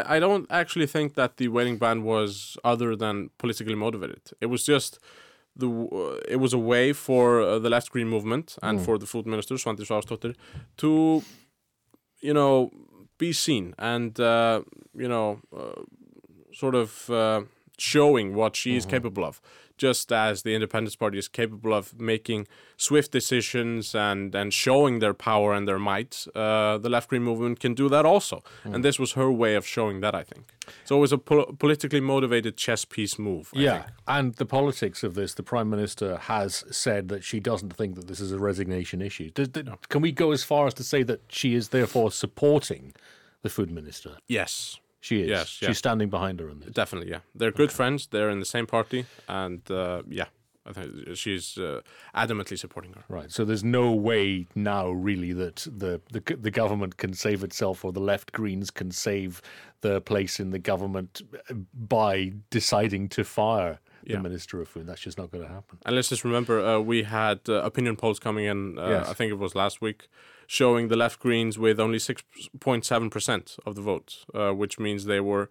I 0.06 0.16
I 0.16 0.20
don't 0.24 0.46
actually 0.50 0.88
think 0.96 1.08
that 1.14 1.30
the 1.40 1.48
whaling 1.54 1.78
ban 1.78 1.98
was 2.12 2.56
other 2.72 2.90
than 3.02 3.30
politically 3.42 3.74
motivated. 3.86 4.22
It 4.44 4.48
was 4.54 4.62
just 4.74 4.98
the 5.60 5.68
uh, 5.68 6.34
it 6.34 6.38
was 6.44 6.52
a 6.52 6.62
way 6.72 6.92
for 7.06 7.24
uh, 7.40 7.58
the 7.64 7.70
left 7.76 7.88
green 7.94 8.08
movement 8.08 8.46
and 8.62 8.80
for 8.86 8.98
the 8.98 9.06
food 9.06 9.26
minister 9.26 9.54
Svandís 9.56 9.86
Svavarsdóttir 9.88 10.34
to 10.82 10.88
you 12.28 12.34
know 12.34 12.70
be 13.18 13.32
seen 13.32 13.74
and 13.78 14.18
uh, 14.20 14.62
you 14.94 15.08
know 15.08 15.40
uh, 15.56 15.80
sort 16.52 16.74
of 16.74 17.10
uh, 17.10 17.42
showing 17.78 18.34
what 18.34 18.56
she 18.56 18.76
is 18.76 18.86
capable 18.86 19.24
of 19.24 19.40
just 19.76 20.10
as 20.12 20.42
the 20.42 20.54
independence 20.54 20.96
party 20.96 21.18
is 21.18 21.28
capable 21.28 21.72
of 21.74 21.98
making 22.00 22.46
swift 22.76 23.10
decisions 23.12 23.94
and 23.94 24.34
and 24.34 24.52
showing 24.52 24.98
their 25.00 25.14
power 25.14 25.52
and 25.54 25.66
their 25.68 25.78
might 25.78 26.26
uh, 26.34 26.78
the 26.78 26.88
left 26.88 27.08
green 27.10 27.22
movement 27.22 27.60
can 27.60 27.74
do 27.74 27.88
that 27.88 28.04
also 28.06 28.42
and 28.64 28.84
this 28.84 28.98
was 28.98 29.12
her 29.12 29.30
way 29.30 29.54
of 29.54 29.66
showing 29.66 30.00
that 30.00 30.14
i 30.14 30.22
think 30.22 30.44
so 30.84 30.96
it 30.96 31.00
was 31.00 31.12
a 31.12 31.18
pol- 31.18 31.52
politically 31.58 32.00
motivated 32.00 32.56
chess 32.56 32.84
piece 32.84 33.18
move 33.18 33.50
I 33.54 33.58
yeah, 33.60 33.78
think. 33.82 33.90
and 34.08 34.34
the 34.34 34.46
politics 34.46 35.02
of 35.04 35.14
this, 35.14 35.34
the 35.34 35.42
prime 35.42 35.70
minister 35.70 36.16
has 36.16 36.64
said 36.70 37.08
that 37.08 37.22
she 37.22 37.38
doesn't 37.40 37.72
think 37.76 37.94
that 37.94 38.08
this 38.08 38.18
is 38.20 38.32
a 38.32 38.38
resignation 38.38 39.00
issue. 39.00 39.30
Did- 39.30 39.68
Can 39.88 40.00
we 40.02 40.10
go 40.10 40.32
as 40.32 40.42
far 40.42 40.66
as 40.66 40.74
to 40.74 40.82
say 40.84 41.04
that 41.04 41.20
she 41.28 41.54
is 41.54 41.68
therefore 41.68 42.10
supporting 42.10 42.94
the 43.42 43.48
food 43.48 43.70
minister? 43.70 44.16
yes 44.26 44.78
She 45.00 45.20
is. 45.22 45.28
Yes, 45.28 45.48
She's 45.48 45.78
standing 45.78 46.08
behind 46.10 46.40
her 46.40 46.48
on 46.50 46.60
this. 46.60 46.70
definitely 46.72 47.10
yeah 47.10 47.20
they're 47.34 47.52
good 47.52 47.70
friends 47.72 48.06
they're 48.08 48.30
in 48.30 48.40
the 48.40 48.46
same 48.56 48.66
party 48.66 49.04
and 49.28 49.60
uh, 49.70 50.02
yeah 50.08 50.26
i 50.68 50.72
think 50.72 50.88
she's 51.14 51.58
uh, 51.58 51.80
adamantly 52.14 52.58
supporting 52.58 52.92
her 52.94 53.04
Right. 53.08 53.30
So 53.30 53.44
there's 53.44 53.62
no 53.62 53.92
way 53.92 54.46
now, 54.54 54.88
really, 54.90 55.32
that 55.34 55.56
the, 55.82 56.00
the 56.10 56.20
the 56.46 56.50
government 56.50 56.96
can 56.96 57.12
save 57.14 57.44
itself, 57.44 57.84
or 57.84 57.92
the 57.92 58.00
left 58.12 58.32
Greens 58.32 58.70
can 58.72 58.90
save 58.90 59.40
their 59.82 60.00
place 60.00 60.40
in 60.40 60.50
the 60.50 60.58
government 60.58 61.22
by 61.72 62.32
deciding 62.50 63.08
to 63.10 63.22
fire 63.24 63.78
the 64.04 64.18
minister 64.20 64.60
of 64.60 64.68
food. 64.68 64.86
That's 64.88 65.00
just 65.00 65.18
not 65.18 65.30
going 65.32 65.44
to 65.46 65.52
happen. 65.52 65.78
And 65.84 65.94
let's 65.96 66.08
just 66.08 66.24
remember, 66.24 66.54
uh, 66.64 66.78
we 66.80 67.02
had 67.04 67.40
uh, 67.48 67.54
opinion 67.70 67.96
polls 67.96 68.18
coming 68.18 68.44
in. 68.46 68.78
Uh, 68.78 68.88
Yes. 68.88 69.08
I 69.08 69.14
think 69.14 69.30
it 69.30 69.38
was 69.38 69.54
last 69.54 69.80
week, 69.80 70.08
showing 70.46 70.88
the 70.88 70.96
left 70.96 71.18
Greens 71.20 71.58
with 71.58 71.78
only 71.80 71.98
six 71.98 72.22
point 72.60 72.84
seven 72.84 73.10
percent 73.10 73.56
of 73.66 73.74
the 73.74 73.82
vote, 73.82 74.24
uh, 74.34 74.52
which 74.52 74.78
means 74.78 75.04
they 75.04 75.20
were 75.20 75.48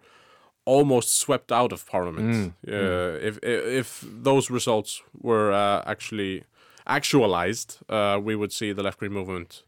almost 0.64 1.18
swept 1.18 1.52
out 1.52 1.72
of 1.72 1.86
parliament. 1.86 2.54
uh, 2.68 3.18
If 3.20 3.38
if 3.42 4.04
those 4.24 4.50
results 4.50 5.02
were 5.20 5.52
uh, 5.52 5.82
actually 5.86 6.44
actualized, 6.86 7.78
uh, 7.88 8.18
we 8.22 8.34
would 8.34 8.52
see 8.52 8.72
the 8.72 8.82
left 8.82 8.98
Green 8.98 9.12
movement. 9.12 9.62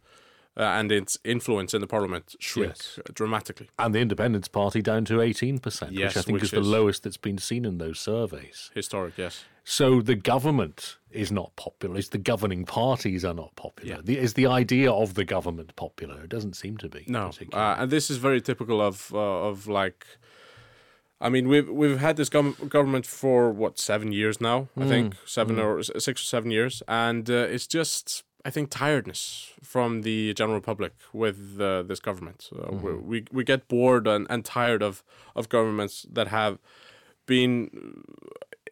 Uh, 0.56 0.62
and 0.80 0.90
its 0.90 1.16
influence 1.24 1.72
in 1.72 1.80
the 1.80 1.86
parliament 1.86 2.34
shrink 2.40 2.70
Yes. 2.72 2.98
dramatically. 3.14 3.68
And 3.78 3.94
the 3.94 4.00
Independence 4.00 4.48
Party 4.48 4.82
down 4.82 5.04
to 5.04 5.20
18%, 5.20 5.92
Yes, 5.92 6.16
which 6.16 6.16
I 6.16 6.22
think 6.22 6.32
which 6.34 6.42
is 6.42 6.50
the 6.50 6.60
lowest 6.60 7.04
that's 7.04 7.16
been 7.16 7.38
seen 7.38 7.64
in 7.64 7.78
those 7.78 8.00
surveys. 8.00 8.72
Historic, 8.74 9.16
yes. 9.16 9.44
So 9.70 10.00
the 10.00 10.14
government 10.14 10.96
is 11.10 11.30
not 11.30 11.54
popular. 11.56 11.98
It's 11.98 12.08
the 12.08 12.16
governing 12.16 12.64
parties 12.64 13.22
are 13.22 13.34
not 13.34 13.54
popular. 13.54 13.96
Yeah. 13.96 14.00
The, 14.02 14.16
is 14.16 14.32
the 14.32 14.46
idea 14.46 14.90
of 14.90 15.12
the 15.12 15.26
government 15.26 15.76
popular? 15.76 16.22
It 16.24 16.30
doesn't 16.30 16.56
seem 16.56 16.78
to 16.78 16.88
be. 16.88 17.04
No, 17.06 17.32
uh, 17.52 17.76
and 17.78 17.90
this 17.90 18.08
is 18.08 18.16
very 18.16 18.40
typical 18.40 18.80
of 18.80 19.12
uh, 19.12 19.48
of 19.48 19.66
like. 19.66 20.06
I 21.20 21.28
mean, 21.28 21.48
we've 21.48 21.68
we've 21.68 21.98
had 21.98 22.16
this 22.16 22.30
gov- 22.30 22.70
government 22.70 23.04
for 23.04 23.50
what 23.50 23.78
seven 23.78 24.10
years 24.10 24.40
now. 24.40 24.68
I 24.74 24.86
think 24.86 25.16
seven 25.26 25.58
or 25.58 25.82
six 25.82 26.22
or 26.22 26.24
seven 26.24 26.50
years, 26.50 26.82
and 26.88 27.28
uh, 27.28 27.34
it's 27.34 27.66
just 27.66 28.24
I 28.46 28.50
think 28.50 28.70
tiredness 28.70 29.52
from 29.62 30.00
the 30.00 30.32
general 30.32 30.62
public 30.62 30.94
with 31.12 31.60
uh, 31.60 31.82
this 31.82 32.00
government. 32.00 32.48
Uh, 32.56 32.72
we, 32.72 32.94
we 32.94 33.24
we 33.30 33.44
get 33.44 33.68
bored 33.68 34.06
and, 34.08 34.26
and 34.30 34.46
tired 34.46 34.82
of 34.82 35.04
of 35.36 35.50
governments 35.50 36.06
that 36.10 36.28
have 36.28 36.58
been 37.26 37.68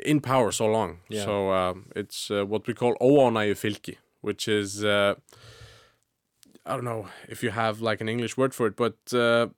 in 0.04 0.20
power 0.20 0.52
so 0.52 0.66
long. 0.66 0.98
Yeah. 1.08 1.24
So 1.24 1.52
um, 1.52 1.86
it's 1.96 2.30
uh, 2.30 2.44
what 2.44 2.66
we 2.66 2.74
call 2.74 2.94
óánægjufylgi, 3.00 3.96
which 4.20 4.48
is 4.48 4.84
uh, 4.84 5.14
I 6.66 6.70
don't 6.74 6.84
know 6.84 7.06
if 7.28 7.42
you 7.42 7.50
have 7.50 7.80
like 7.80 8.00
an 8.00 8.08
English 8.08 8.36
word 8.36 8.54
for 8.54 8.66
it, 8.66 8.76
but 8.76 8.96
uh, 9.12 9.48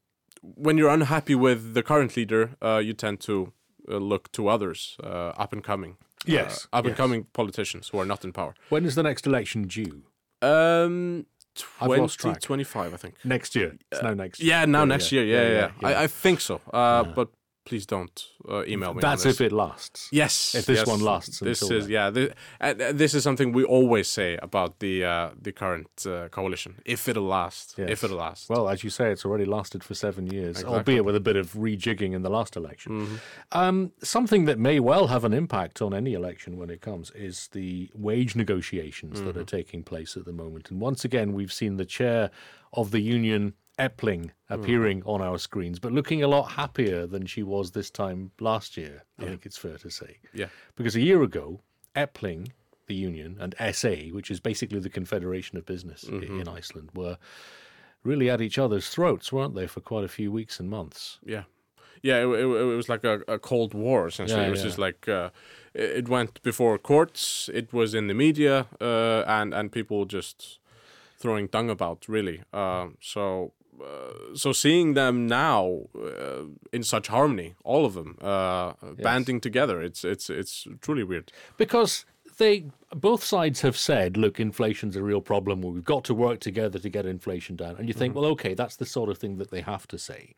when 0.43 0.79
you're 0.79 0.91
unhappy 0.91 1.35
with 1.35 1.75
the 1.75 1.83
current 1.83 2.17
leader, 2.17 2.51
uh, 2.63 2.79
you 2.79 2.93
tend 2.93 3.21
to 3.21 3.53
uh, 3.91 3.97
look 3.97 4.31
to 4.33 4.49
others, 4.49 4.97
uh, 5.03 5.33
up 5.43 5.53
and 5.53 5.65
coming. 5.65 5.97
Yes, 6.27 6.67
uh, 6.73 6.79
up 6.79 6.87
and 6.87 6.97
coming 6.97 7.27
politicians 7.33 7.89
who 7.89 7.99
are 8.01 8.05
not 8.07 8.25
in 8.25 8.33
power. 8.33 8.55
When 8.69 8.85
is 8.85 8.95
the 8.95 9.03
next 9.03 9.27
election 9.27 9.63
due? 9.69 10.03
Um, 10.43 11.27
I've 11.81 11.91
lost 11.91 12.19
track. 12.21 12.41
2025, 12.41 12.95
I 12.95 12.97
think. 12.97 13.15
Next 13.25 13.57
year. 13.57 13.77
It's 13.91 14.03
now 14.03 14.15
next 14.15 14.41
Yeah, 14.41 14.65
now 14.65 14.85
next 14.85 15.11
year. 15.13 15.25
Yeah, 15.25 15.49
yeah. 15.49 15.71
yeah. 15.81 15.89
I, 15.89 16.05
I 16.05 16.07
think 16.07 16.41
so. 16.41 16.61
Uh, 16.73 17.05
But 17.05 17.29
please 17.69 17.87
don't 17.87 18.17
uh, 18.49 18.65
email 18.73 18.93
me. 18.95 19.01
That's 19.09 19.27
if 19.33 19.41
it 19.49 19.53
lasts. 19.53 20.01
Yes. 20.23 20.55
If 20.55 20.65
this 20.67 20.79
yes. 20.81 20.87
one 20.95 21.03
lasts 21.13 21.37
This 21.49 21.61
is 21.63 21.85
then. 21.85 21.91
yeah. 21.97 22.11
This, 22.17 22.29
uh, 22.61 22.75
this 23.03 23.13
is 23.17 23.23
something 23.29 23.49
we 23.61 23.65
always 23.79 24.09
say 24.19 24.31
about 24.49 24.71
the 24.85 24.95
uh, 25.13 25.29
the 25.47 25.53
current 25.63 25.91
uh, 26.07 26.29
coalition. 26.39 26.73
If 26.85 27.01
it'll 27.11 27.31
last. 27.41 27.67
Yes. 27.81 27.89
If 27.95 27.99
it'll 28.05 28.23
last. 28.29 28.43
Well, 28.53 28.65
as 28.75 28.79
you 28.85 28.91
say, 28.99 29.07
it's 29.15 29.25
already 29.29 29.45
lasted 29.59 29.81
for 29.89 29.95
seven 30.07 30.25
years, 30.27 30.51
Exactly. 30.57 30.71
Mm-hmm. 30.71 30.79
albeit 30.79 31.05
with 31.09 31.17
a 31.17 31.25
bit 31.31 31.37
of 31.43 31.47
rejigging 31.67 32.13
in 32.17 32.23
the 32.23 32.31
last 32.39 32.57
election. 32.57 33.21
Um, 33.53 33.77
something 34.03 34.47
that 34.47 34.59
may 34.59 34.79
well 34.81 35.07
have 35.15 35.25
an 35.25 35.35
impact 35.43 35.77
on 35.83 35.91
any 35.95 36.13
election 36.21 36.57
when 36.61 36.71
it 36.71 36.81
comes 36.81 37.11
is 37.29 37.49
the 37.59 37.91
wage 37.95 38.33
negotiations 38.43 39.21
that 39.21 39.37
are 39.37 39.41
Mm-hmm. 39.41 39.57
taking 39.59 39.83
place 39.93 40.17
at 40.19 40.25
the 40.25 40.33
moment. 40.43 40.71
And 40.71 40.81
once 40.81 41.05
again, 41.05 41.29
we've 41.39 41.53
seen 41.53 41.77
the 41.77 41.85
chair 41.99 42.31
of 42.73 42.91
the 42.91 43.01
union, 43.01 43.55
Efling, 43.79 44.31
appearing 44.51 45.01
Mm-hmm. 45.01 45.09
on 45.11 45.23
our 45.23 45.39
screens, 45.39 45.79
but 45.79 45.93
looking 45.93 46.23
a 46.23 46.29
lot 46.29 46.53
happier 46.53 47.07
than 47.07 47.27
she 47.27 47.43
was 47.43 47.71
this 47.71 47.91
time 47.91 48.31
last 48.41 48.77
year, 48.77 49.05
I 49.19 49.25
think 49.25 49.47
it's 49.47 49.57
fair 49.59 49.79
to 49.79 49.91
say. 49.91 50.19
yeah. 50.35 50.47
Because 50.77 50.97
a 50.97 51.01
year 51.01 51.23
ago, 51.23 51.61
Efling, 51.95 52.49
the 52.87 52.95
union, 52.95 53.37
and 53.41 53.55
SA, 53.75 53.95
which 54.13 54.31
is 54.31 54.41
basically 54.41 54.81
the 54.81 54.91
Confederation 54.91 55.59
of 55.59 55.65
Business 55.67 56.05
Mm-hmm. 56.05 56.41
in 56.41 56.49
Iceland, 56.49 56.91
were 56.95 57.19
really 58.03 58.31
at 58.31 58.41
each 58.41 58.59
other's 58.59 58.89
throats, 58.89 59.33
weren't 59.33 59.55
they, 59.55 59.67
for 59.67 59.81
quite 59.81 60.05
a 60.05 60.09
few 60.09 60.33
weeks 60.33 60.59
and 60.61 60.69
months? 60.71 61.19
Yeah. 61.25 61.45
Yeah, 62.03 62.23
it, 62.23 62.27
it, 62.29 62.45
it 62.45 62.77
was 62.77 62.89
like 62.89 63.03
a, 63.05 63.21
a 63.27 63.39
cold 63.41 63.75
war 63.75 64.07
essentially. 64.07 64.41
Yeah, 64.41 64.47
it 64.47 64.51
was 64.51 64.61
yeah. 64.61 64.67
just 64.67 64.79
like 64.79 65.09
uh, 65.09 65.31
it 65.75 66.09
went 66.09 66.41
before 66.43 66.79
courts. 66.79 67.51
It 67.53 67.73
was 67.73 67.93
in 67.93 68.07
the 68.07 68.15
media, 68.15 68.67
uh, 68.81 69.25
and 69.27 69.53
and 69.53 69.73
people 69.73 70.05
just 70.05 70.61
throwing 71.19 71.49
dung 71.49 71.69
about 71.71 72.09
really. 72.09 72.43
Um, 72.53 72.97
so. 73.01 73.53
Uh, 73.81 74.35
so 74.35 74.53
seeing 74.53 74.95
them 74.95 75.27
now 75.27 75.83
uh, 75.97 76.45
in 76.73 76.83
such 76.83 77.09
harmony, 77.09 77.55
all 77.65 77.85
of 77.85 77.95
them 77.95 78.19
uh, 78.21 78.73
banding 79.03 79.41
together, 79.41 79.81
it's 79.83 80.05
it's 80.05 80.31
it's 80.31 80.67
truly 80.81 81.05
weird. 81.05 81.33
because 81.57 82.05
they 82.39 82.65
both 82.95 83.23
sides 83.23 83.61
have 83.61 83.77
said, 83.77 84.17
look, 84.17 84.41
inflation's 84.41 84.97
a 84.97 85.03
real 85.03 85.21
problem. 85.21 85.61
We've 85.61 85.85
got 85.85 86.05
to 86.05 86.15
work 86.15 86.41
together 86.41 86.79
to 86.79 86.89
get 86.89 87.05
inflation 87.05 87.57
down. 87.57 87.77
And 87.79 87.89
you 87.89 87.95
think, 87.95 88.15
well, 88.15 88.25
okay, 88.27 88.55
that's 88.55 88.77
the 88.77 88.87
sort 88.87 89.11
of 89.11 89.19
thing 89.19 89.37
that 89.39 89.51
they 89.51 89.61
have 89.61 89.87
to 89.89 89.99
say. 89.99 90.35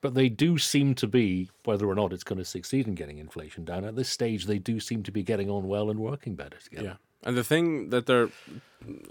But 0.00 0.14
they 0.14 0.28
do 0.28 0.58
seem 0.58 0.94
to 0.96 1.06
be, 1.06 1.50
whether 1.64 1.86
or 1.86 1.94
not 1.94 2.12
it's 2.12 2.24
going 2.24 2.38
to 2.38 2.44
succeed 2.44 2.86
in 2.86 2.94
getting 2.94 3.18
inflation 3.18 3.64
down, 3.64 3.84
at 3.84 3.96
this 3.96 4.08
stage, 4.08 4.46
they 4.46 4.58
do 4.58 4.80
seem 4.80 5.02
to 5.04 5.12
be 5.12 5.22
getting 5.22 5.48
on 5.50 5.68
well 5.68 5.90
and 5.90 6.00
working 6.00 6.34
better 6.34 6.58
together. 6.58 6.84
Yeah. 6.84 7.28
And 7.28 7.36
the 7.36 7.44
thing 7.44 7.90
that 7.90 8.06
they're 8.06 8.28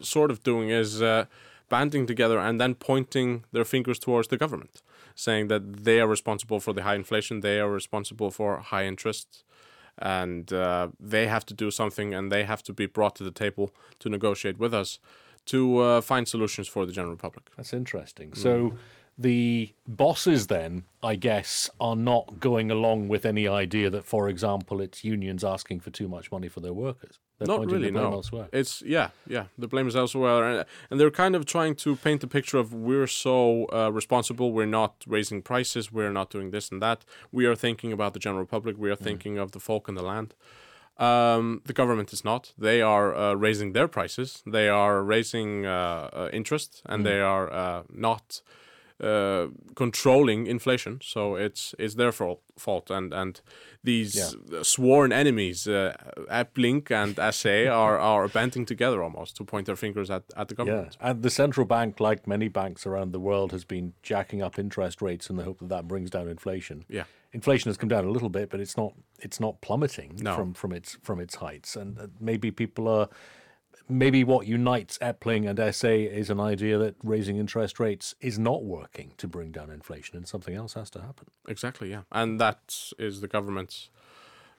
sort 0.01 0.31
of 0.31 0.43
doing 0.43 0.69
is 0.69 1.01
uh, 1.01 1.25
banding 1.69 2.05
together 2.05 2.39
and 2.39 2.59
then 2.59 2.75
pointing 2.75 3.43
their 3.51 3.65
fingers 3.65 3.99
towards 3.99 4.27
the 4.27 4.37
government, 4.37 4.81
saying 5.15 5.47
that 5.47 5.83
they 5.83 5.99
are 5.99 6.07
responsible 6.07 6.59
for 6.59 6.73
the 6.73 6.83
high 6.83 6.95
inflation, 6.95 7.41
they 7.41 7.59
are 7.59 7.69
responsible 7.69 8.31
for 8.31 8.57
high 8.59 8.85
interest, 8.85 9.43
and 9.97 10.51
uh, 10.51 10.89
they 10.99 11.27
have 11.27 11.45
to 11.45 11.53
do 11.53 11.71
something 11.71 12.13
and 12.13 12.31
they 12.31 12.43
have 12.43 12.61
to 12.63 12.73
be 12.73 12.85
brought 12.85 13.15
to 13.15 13.23
the 13.23 13.31
table 13.31 13.73
to 13.99 14.09
negotiate 14.09 14.57
with 14.59 14.73
us 14.73 14.99
to 15.45 15.77
uh, 15.77 16.01
find 16.01 16.27
solutions 16.27 16.67
for 16.67 16.85
the 16.85 16.91
general 16.91 17.15
public. 17.15 17.49
That's 17.55 17.73
interesting. 17.73 18.33
So 18.33 18.73
the 19.17 19.73
bosses 19.87 20.47
then, 20.47 20.83
I 21.01 21.15
guess, 21.15 21.69
are 21.79 21.95
not 21.95 22.39
going 22.39 22.69
along 22.69 23.07
with 23.07 23.25
any 23.25 23.47
idea 23.47 23.89
that, 23.89 24.05
for 24.05 24.27
example, 24.27 24.81
it's 24.81 25.03
unions 25.05 25.43
asking 25.43 25.79
for 25.79 25.89
too 25.89 26.07
much 26.07 26.31
money 26.31 26.49
for 26.49 26.59
their 26.59 26.73
workers. 26.73 27.19
They're 27.37 27.47
Not 27.47 27.65
really, 27.69 27.91
no. 27.91 28.13
elsewhere. 28.13 28.47
It's 28.53 28.81
yeah, 28.81 29.09
yeah. 29.27 29.45
The 29.57 29.67
blame 29.67 29.87
is 29.87 29.95
elsewhere, 29.95 30.43
and, 30.43 30.65
and 30.89 30.99
they're 30.99 31.11
kind 31.11 31.35
of 31.35 31.45
trying 31.45 31.75
to 31.75 31.95
paint 31.97 32.21
the 32.21 32.27
picture 32.27 32.57
of 32.57 32.73
we're 32.73 33.07
so 33.07 33.67
uh, 33.73 33.89
responsible. 33.91 34.53
We're 34.53 34.65
not 34.65 35.03
raising 35.05 35.41
prices. 35.41 35.91
We're 35.91 36.11
not 36.11 36.29
doing 36.29 36.51
this 36.51 36.69
and 36.71 36.81
that. 36.81 37.03
We 37.33 37.45
are 37.45 37.55
thinking 37.55 37.91
about 37.91 38.13
the 38.13 38.19
general 38.19 38.45
public. 38.45 38.77
We 38.77 38.89
are 38.89 38.95
thinking 38.95 39.37
of 39.37 39.51
the 39.51 39.59
folk 39.59 39.89
and 39.89 39.97
the 39.97 40.03
land. 40.03 40.33
Um, 40.97 41.61
the 41.65 41.73
government 41.73 42.13
is 42.13 42.23
not. 42.23 42.53
They 42.57 42.81
are 42.81 43.13
uh, 43.13 43.33
raising 43.33 43.73
their 43.73 43.89
prices. 43.89 44.41
They 44.45 44.69
are 44.69 45.03
raising 45.03 45.65
uh, 45.65 46.09
uh, 46.13 46.29
interest, 46.31 46.81
and 46.85 47.05
they 47.05 47.19
are 47.19 47.51
uh, 47.51 47.83
not 47.89 48.41
uh, 49.03 49.47
controlling 49.75 50.47
inflation. 50.47 50.99
So 51.01 51.35
it's 51.35 51.75
it's 51.79 51.95
their 51.95 52.11
fault. 52.11 52.89
And 52.89 53.13
and 53.13 53.41
these 53.83 54.35
sworn 54.61 55.11
enemies, 55.11 55.67
uh, 55.67 55.93
Efling 56.31 56.89
and 56.91 57.15
SA, 57.33 57.69
are 57.71 57.97
are 57.99 58.27
banding 58.27 58.65
together 58.65 59.03
almost 59.03 59.35
to 59.37 59.43
point 59.43 59.65
their 59.65 59.75
fingers 59.75 60.09
at, 60.09 60.23
at 60.35 60.47
the 60.47 60.55
Yeah, 60.57 60.65
government. 60.65 60.97
and 60.99 61.21
the 61.23 61.29
central 61.29 61.65
bank, 61.65 61.99
like 61.99 62.27
many 62.27 62.47
banks 62.49 62.85
around 62.85 63.11
the 63.11 63.19
world, 63.19 63.51
has 63.51 63.65
been 63.65 63.93
jacking 64.03 64.41
up 64.41 64.57
interest 64.59 65.01
rates 65.01 65.29
in 65.29 65.35
the 65.37 65.43
hope 65.43 65.59
that 65.59 65.69
that 65.69 65.87
brings 65.87 66.09
down 66.09 66.27
inflation. 66.29 66.85
Yeah. 66.89 67.03
inflation 67.33 67.69
has 67.69 67.77
come 67.77 67.89
down 67.89 68.05
a 68.05 68.11
little 68.11 68.29
bit, 68.29 68.49
but 68.49 68.59
it's 68.59 68.77
not 68.77 68.93
it's 69.19 69.39
not 69.39 69.59
plummeting 69.61 70.19
No. 70.21 70.35
from 70.35 70.53
from 70.53 70.71
its 70.71 70.97
from 71.03 71.19
its 71.19 71.35
heights. 71.35 71.75
And 71.75 71.99
uh, 71.99 72.07
maybe 72.19 72.49
people 72.51 72.87
are 72.87 73.09
maybe 73.87 74.23
what 74.23 74.47
unites 74.47 74.97
Efling 74.99 75.49
and 75.49 75.75
SA 75.75 75.87
is 75.87 76.29
an 76.29 76.39
idea 76.39 76.77
that 76.77 76.95
raising 77.03 77.37
interest 77.37 77.79
rates 77.79 78.15
is 78.21 78.39
not 78.39 78.63
working 78.63 79.11
to 79.17 79.27
bring 79.27 79.51
down 79.51 79.69
inflation, 79.69 80.17
and 80.17 80.27
something 80.27 80.55
else 80.55 80.73
has 80.73 80.89
to 80.91 81.01
happen. 81.01 81.27
Exactly, 81.47 81.91
yeah, 81.91 82.01
and 82.11 82.39
that 82.39 82.91
is 82.97 83.21
the 83.21 83.27
government's. 83.27 83.89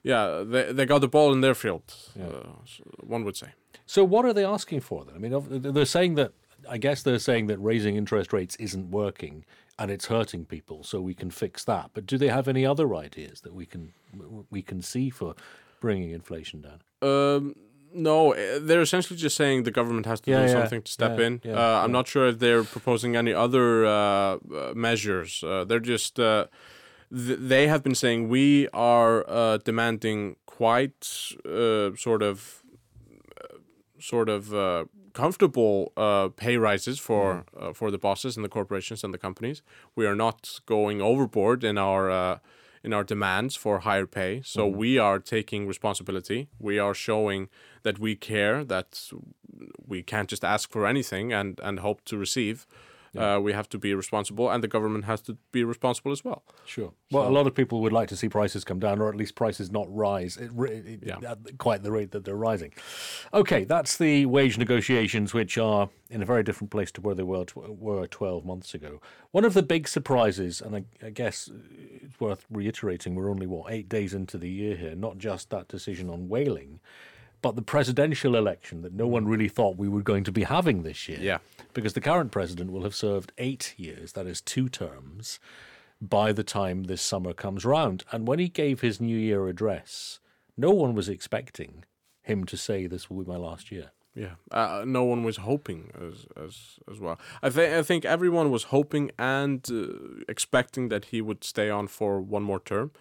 Yeah, 0.03 0.45
they 0.47 0.73
they 0.73 0.87
got 0.87 1.01
the 1.01 1.09
ball 1.09 1.33
in 1.33 1.41
their 1.41 1.55
field. 1.55 1.83
Uh, 2.21 2.51
one 3.01 3.25
would 3.25 3.37
say. 3.37 3.49
So 3.87 4.05
what 4.05 4.25
are 4.25 4.33
they 4.33 4.45
asking 4.45 4.81
for 4.81 5.05
then? 5.05 5.15
I 5.15 5.19
mean, 5.19 5.73
they're 5.73 5.85
saying 5.85 6.15
that 6.17 6.33
I 6.69 6.79
guess 6.79 7.03
they're 7.03 7.19
saying 7.19 7.47
that 7.49 7.59
raising 7.59 7.97
interest 7.97 8.33
rates 8.33 8.57
isn't 8.57 8.91
working 8.91 9.45
and 9.79 9.91
it's 9.91 10.07
hurting 10.07 10.47
people, 10.47 10.85
so 10.85 11.01
we 11.01 11.15
can 11.15 11.31
fix 11.31 11.65
that. 11.65 11.91
But 11.93 12.07
do 12.07 12.17
they 12.17 12.29
have 12.29 12.49
any 12.49 12.65
other 12.65 12.95
ideas 12.95 13.43
that 13.43 13.55
we 13.55 13.67
can 13.67 13.93
we 14.51 14.63
can 14.63 14.83
see 14.83 15.11
for 15.11 15.35
bringing 15.81 16.11
inflation 16.11 16.63
down? 16.63 16.81
Um, 17.03 17.55
no, 17.95 18.33
eh, 18.33 18.59
they're 18.61 18.83
essentially 18.83 19.17
just 19.19 19.37
saying 19.37 19.63
the 19.65 19.71
government 19.71 20.07
has 20.07 20.21
to 20.21 20.31
Yeah, 20.31 20.41
do 20.41 20.47
yeah, 20.47 20.53
something 20.53 20.83
to 20.83 20.93
step 20.93 21.19
yeah, 21.19 21.27
in. 21.27 21.41
uh, 21.47 21.83
I'm 21.85 21.93
not 21.93 22.07
sure 22.09 22.27
if 22.29 22.39
they're 22.39 22.65
proposing 22.65 23.17
any 23.17 23.33
other 23.33 23.85
uh, 23.87 23.91
uh, 23.93 24.39
measures. 24.75 25.43
Uh, 25.45 25.65
they're 25.65 25.81
just 25.81 26.19
uh, 26.21 26.47
th- 27.11 27.39
they 27.41 27.69
have 27.69 27.83
been 27.83 27.95
saying 27.95 28.29
we 28.29 28.69
are 28.73 29.25
uh, 29.29 29.59
demanding 29.65 30.37
quite 30.47 31.09
uh, 31.45 31.95
sort 31.97 32.23
of 32.23 32.63
uh, 33.41 33.57
sort 34.01 34.29
of 34.29 34.53
uh, 34.53 34.85
comfortable 35.13 35.93
uh, 35.97 36.29
pay 36.37 36.57
rises 36.57 36.99
for 36.99 37.45
uh, 37.59 37.73
for 37.73 37.91
the 37.91 37.99
bosses 37.99 38.37
and 38.37 38.45
the 38.45 38.49
corporations 38.51 39.05
and 39.05 39.13
the 39.15 39.19
companies. 39.19 39.63
We 39.95 40.07
are 40.07 40.15
not 40.17 40.61
going 40.67 41.01
overboard 41.01 41.65
in 41.65 41.79
our 41.79 42.11
uh, 42.11 42.39
in 42.87 42.93
our 42.95 43.05
demands 43.05 43.57
for 43.57 43.81
higher 43.81 44.07
pay. 44.07 44.41
So 44.45 44.67
mm-hmm. 44.67 44.79
we 44.79 44.99
are 44.99 45.19
taking 45.19 45.67
responsibility. 45.67 46.49
We 46.59 46.79
are 46.79 46.95
showing 46.95 47.49
that 47.83 47.99
we 47.99 48.15
care. 48.15 48.65
That 48.65 49.11
we 49.87 50.03
can't 50.03 50.29
just 50.29 50.45
ask 50.45 50.71
for 50.71 50.87
anything 50.87 51.33
and 51.33 51.61
and 51.63 51.81
hope 51.81 52.01
to 52.05 52.17
receive. 52.17 52.67
Uh, 53.17 53.41
we 53.41 53.53
have 53.53 53.69
to 53.71 53.79
be 53.79 53.95
responsible, 53.95 54.51
and 54.51 54.63
the 54.63 54.69
government 54.69 55.05
has 55.05 55.21
to 55.23 55.37
be 55.53 55.65
responsible 55.65 56.13
as 56.13 56.25
well. 56.25 56.43
Sure. 56.65 56.93
Well, 57.11 57.29
a 57.29 57.31
lot 57.31 57.47
of 57.47 57.55
people 57.55 57.81
would 57.83 57.93
like 57.93 58.09
to 58.09 58.17
see 58.17 58.29
prices 58.29 58.65
come 58.65 58.79
down, 58.79 59.01
or 59.01 59.09
at 59.09 59.17
least 59.17 59.35
prices 59.35 59.71
not 59.71 59.87
rise 59.95 60.37
it, 60.37 60.51
it, 60.59 61.01
Yeah. 61.05 61.19
at 61.31 61.59
quite 61.59 61.83
the 61.83 61.91
rate 61.93 62.11
that 62.13 62.25
they're 62.25 62.35
rising. 62.37 62.73
Okay, 63.33 63.65
that's 63.65 63.97
the 63.97 64.27
wage 64.27 64.59
negotiations, 64.59 65.33
which 65.35 65.57
are 65.59 65.89
in 66.11 66.23
a 66.23 66.27
very 66.27 66.43
different 66.43 66.71
place 66.71 66.93
to 66.93 67.01
where 67.01 67.15
they 67.15 67.23
were 67.23 67.45
tw- 67.45 67.79
were 67.81 68.07
12 68.07 68.45
months 68.45 68.75
ago. 68.75 69.01
One 69.33 69.45
of 69.45 69.55
the 69.55 69.63
big 69.63 69.89
surprises, 69.89 70.61
and 70.61 70.77
I, 70.77 70.85
I 71.05 71.11
guess 71.11 71.51
it's 72.03 72.19
worth 72.21 72.45
reiterating, 72.51 73.15
we're 73.15 73.31
only 73.31 73.47
what 73.47 73.73
eight 73.73 73.89
days 73.89 74.15
into 74.15 74.39
the 74.39 74.49
year 74.51 74.77
here. 74.77 74.95
Not 74.95 75.19
just 75.19 75.51
that 75.51 75.69
decision 75.69 76.09
on 76.11 76.29
whaling, 76.29 76.81
but 77.43 77.55
the 77.57 77.63
presidential 77.63 78.35
election 78.37 78.83
that 78.83 78.93
no 78.93 79.07
one 79.07 79.27
really 79.27 79.49
thought 79.49 79.77
we 79.77 79.89
were 79.89 80.03
going 80.03 80.25
to 80.25 80.33
be 80.33 80.45
having 80.45 80.83
this 80.83 81.09
year 81.09 81.19
Yeah. 81.21 81.39
because 81.75 81.93
the 81.95 82.01
current 82.01 82.33
president 82.33 82.73
will 82.73 82.83
have 82.83 82.95
served 82.95 83.33
eight 83.39 83.75
years, 83.77 84.13
that 84.13 84.27
is 84.27 84.41
two 84.41 84.69
terms, 84.69 85.39
by 86.01 86.33
the 86.33 86.45
time 86.45 86.85
this 86.85 87.03
summer 87.03 87.33
comes 87.33 87.65
round. 87.65 88.05
And 88.13 88.27
when 88.27 88.39
he 88.39 88.49
gave 88.49 88.81
his 88.81 89.01
New 89.01 89.17
Year 89.19 89.49
address, 89.49 90.21
no 90.57 90.71
one 90.71 90.95
was 90.95 91.09
expecting 91.09 91.85
him 92.23 92.45
to 92.45 92.57
say 92.57 92.87
this 92.87 93.09
will 93.09 93.23
be 93.25 93.31
my 93.31 93.37
last 93.37 93.71
year. 93.71 93.91
Yeah, 94.15 94.37
uh, 94.51 94.83
no 94.87 95.05
one 95.05 95.25
was 95.25 95.37
hoping 95.37 95.91
as 95.95 96.27
as 96.43 96.79
as 96.91 96.99
well. 96.99 97.19
I 97.43 97.51
think 97.51 97.73
I 97.75 97.83
think 97.83 98.05
everyone 98.07 98.51
was 98.51 98.65
hoping 98.65 99.11
and 99.19 99.61
uh, 99.71 100.25
expecting 100.27 100.89
that 100.89 101.07
he 101.07 101.21
would 101.21 101.45
stay 101.45 101.69
on 101.69 101.87
for 101.89 102.19
one 102.23 102.43
more 102.43 102.61
term. 102.61 102.93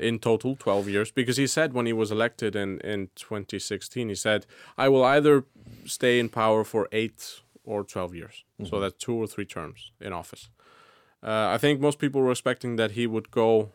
In 0.00 0.18
total, 0.18 0.56
twelve 0.56 0.88
years, 0.88 1.10
because 1.10 1.36
he 1.36 1.46
said 1.46 1.72
when 1.72 1.86
he 1.86 1.92
was 1.92 2.10
elected 2.10 2.56
in 2.56 2.80
in 2.80 3.08
2016, 3.16 4.08
he 4.08 4.14
said, 4.14 4.46
"I 4.76 4.88
will 4.88 5.04
either 5.04 5.44
stay 5.84 6.18
in 6.18 6.28
power 6.28 6.64
for 6.64 6.88
eight 6.92 7.40
or 7.64 7.84
twelve 7.84 8.14
years, 8.14 8.44
so 8.64 8.80
that's 8.80 9.04
two 9.04 9.14
or 9.14 9.26
three 9.26 9.46
terms 9.46 9.92
in 10.00 10.12
office." 10.12 10.50
Uh, 11.22 11.54
I 11.54 11.58
think 11.58 11.80
most 11.80 11.98
people 11.98 12.20
were 12.20 12.32
expecting 12.32 12.76
that 12.76 12.92
he 12.92 13.06
would 13.06 13.30
go 13.30 13.70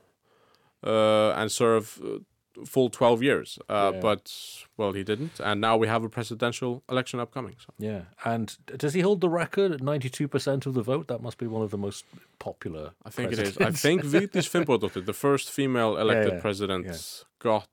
uh, 0.83 1.31
and 1.31 1.51
serve 1.51 1.99
uh, 2.03 2.19
full 2.65 2.89
12 2.89 3.21
years. 3.23 3.59
Uh, 3.69 3.91
Yeah. 3.93 3.99
But, 4.01 4.31
well, 4.77 4.93
he 4.93 5.03
didn't. 5.03 5.39
And 5.39 5.61
now 5.61 5.77
we 5.77 5.87
have 5.87 6.03
a 6.03 6.09
presidential 6.09 6.83
election 6.89 7.19
upcoming. 7.19 7.55
So. 7.59 7.73
Yeah. 7.77 8.01
And 8.25 8.57
does 8.77 8.93
he 8.93 9.01
hold 9.01 9.21
the 9.21 9.29
record 9.29 9.71
at 9.71 9.81
92% 9.81 10.65
of 10.65 10.73
the 10.73 10.81
vote? 10.81 11.07
That 11.07 11.21
must 11.21 11.37
be 11.37 11.47
one 11.47 11.61
of 11.63 11.69
the 11.71 11.77
most 11.77 12.05
popular. 12.39 12.91
I 13.05 13.09
think 13.09 13.31
it 13.31 13.39
is. 13.39 13.57
I 13.57 13.69
presidents. 13.71 13.81
think 13.81 14.01
Vigdís 14.33 14.47
Finnbogadóttir, 14.49 15.05
the 15.05 15.13
first 15.13 15.49
female 15.51 15.97
elected 15.97 16.33
yeah, 16.33 16.41
president, 16.41 16.85
yeah. 16.85 16.97
got 17.39 17.69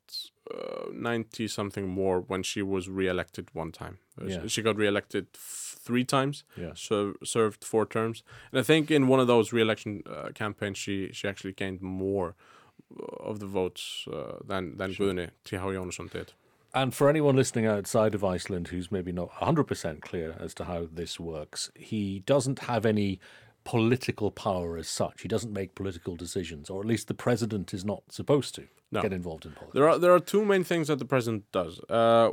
90 0.93 1.49
something 1.49 1.89
more 1.89 2.21
when 2.21 2.43
she 2.43 2.63
was 2.63 2.89
re-elected 2.89 3.49
one 3.55 3.73
time. 3.73 3.99
Uh, 4.21 4.27
Yeah. 4.27 4.47
She 4.47 4.63
got 4.63 4.77
re-elected 4.77 5.27
f- 5.35 5.77
three 5.87 6.05
times, 6.05 6.45
Yeah. 6.57 6.73
so 6.75 7.15
served 7.25 7.65
four 7.65 7.87
terms. 7.87 8.23
And 8.53 8.61
I 8.61 8.63
think 8.63 8.91
in 8.91 9.09
one 9.09 9.21
of 9.21 9.27
those 9.27 9.53
re-election 9.53 10.03
uh, 10.07 10.31
campaigns, 10.35 10.79
she, 10.79 11.11
she 11.13 11.29
actually 11.29 11.53
gained 11.53 11.81
more 11.81 12.29
uh, 12.29 12.35
of 13.21 13.41
the 13.41 13.47
votes 13.47 14.07
uh, 14.13 14.39
than, 14.47 14.77
than 14.77 14.95
Guðni 14.95 15.31
T.H. 15.45 15.61
Jónsson 15.61 16.11
did. 16.11 16.33
And 16.75 16.93
for 16.95 17.09
anyone 17.09 17.37
listening 17.37 17.67
outside 17.67 18.15
of 18.15 18.25
Iceland 18.25 18.69
who's 18.69 18.91
maybe 18.91 19.13
not 19.13 19.31
100% 19.35 20.01
clear 20.01 20.37
as 20.41 20.55
to 20.55 20.65
how 20.65 20.89
this 20.93 21.21
works, 21.21 21.71
he 21.77 22.19
doesn't 22.27 22.61
have 22.61 22.85
any 22.85 23.21
political 23.63 24.31
power 24.31 24.77
as 24.77 24.89
such. 24.89 25.23
He 25.23 25.29
doesn't 25.29 25.53
make 25.53 25.75
political 25.75 26.17
decisions, 26.17 26.69
or 26.69 26.81
at 26.81 26.87
least 26.87 27.09
the 27.09 27.15
president 27.15 27.73
is 27.73 27.85
not 27.85 28.03
supposed 28.11 28.55
to 28.57 28.67
No. 28.91 29.03
get 29.03 29.13
involved 29.13 29.47
in 29.47 29.53
politics. 29.53 29.75
There 29.75 29.89
are 29.89 29.99
there 29.99 30.13
are 30.13 30.21
two 30.21 30.45
main 30.45 30.65
things 30.65 30.89
that 30.89 30.99
the 30.99 31.05
president 31.07 31.45
does. 31.53 31.81
Uh, 31.89 32.33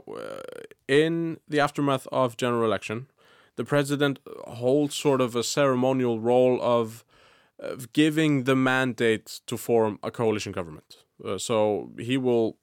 in 0.87 1.39
the 1.47 1.59
aftermath 1.59 2.07
of 2.11 2.35
general 2.35 2.65
election, 2.65 3.07
the 3.55 3.63
president 3.63 4.19
holds 4.47 4.95
sort 4.95 5.21
of 5.21 5.35
a 5.35 5.43
ceremonial 5.43 6.19
role 6.19 6.59
of 6.61 7.05
giving 7.93 8.43
the 8.43 8.55
mandate 8.55 9.41
to 9.47 9.57
form 9.57 9.99
a 10.03 10.11
coalition 10.11 10.51
government. 10.51 10.97
Uh, 11.23 11.37
so 11.37 11.91
he 11.97 12.17
will, 12.17 12.57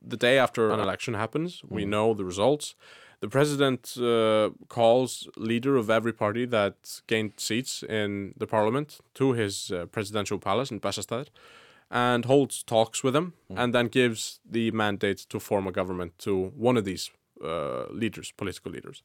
the 0.00 0.16
day 0.16 0.38
after 0.38 0.70
an 0.70 0.80
election 0.80 1.14
happens, 1.14 1.62
we 1.68 1.84
know 1.84 2.14
the 2.14 2.24
results. 2.24 2.74
The 3.20 3.28
president 3.28 3.96
uh, 3.98 4.50
calls 4.68 5.28
leader 5.36 5.76
of 5.76 5.90
every 5.90 6.12
party 6.12 6.46
that 6.46 7.02
gained 7.06 7.34
seats 7.36 7.82
in 7.82 8.34
the 8.36 8.46
parliament 8.46 9.00
to 9.14 9.32
his 9.32 9.70
uh, 9.70 9.86
presidential 9.86 10.38
palace 10.38 10.70
in 10.70 10.80
Bessastad 10.80 11.28
and 11.90 12.24
holds 12.24 12.62
talks 12.62 13.02
with 13.02 13.14
them 13.14 13.34
and 13.50 13.74
then 13.74 13.88
gives 13.88 14.40
the 14.48 14.70
mandate 14.70 15.26
to 15.28 15.40
form 15.40 15.66
a 15.66 15.72
government 15.72 16.16
to 16.18 16.52
one 16.56 16.76
of 16.76 16.84
these 16.84 17.10
uh, 17.44 17.84
leaders, 17.90 18.32
political 18.36 18.70
leaders. 18.70 19.02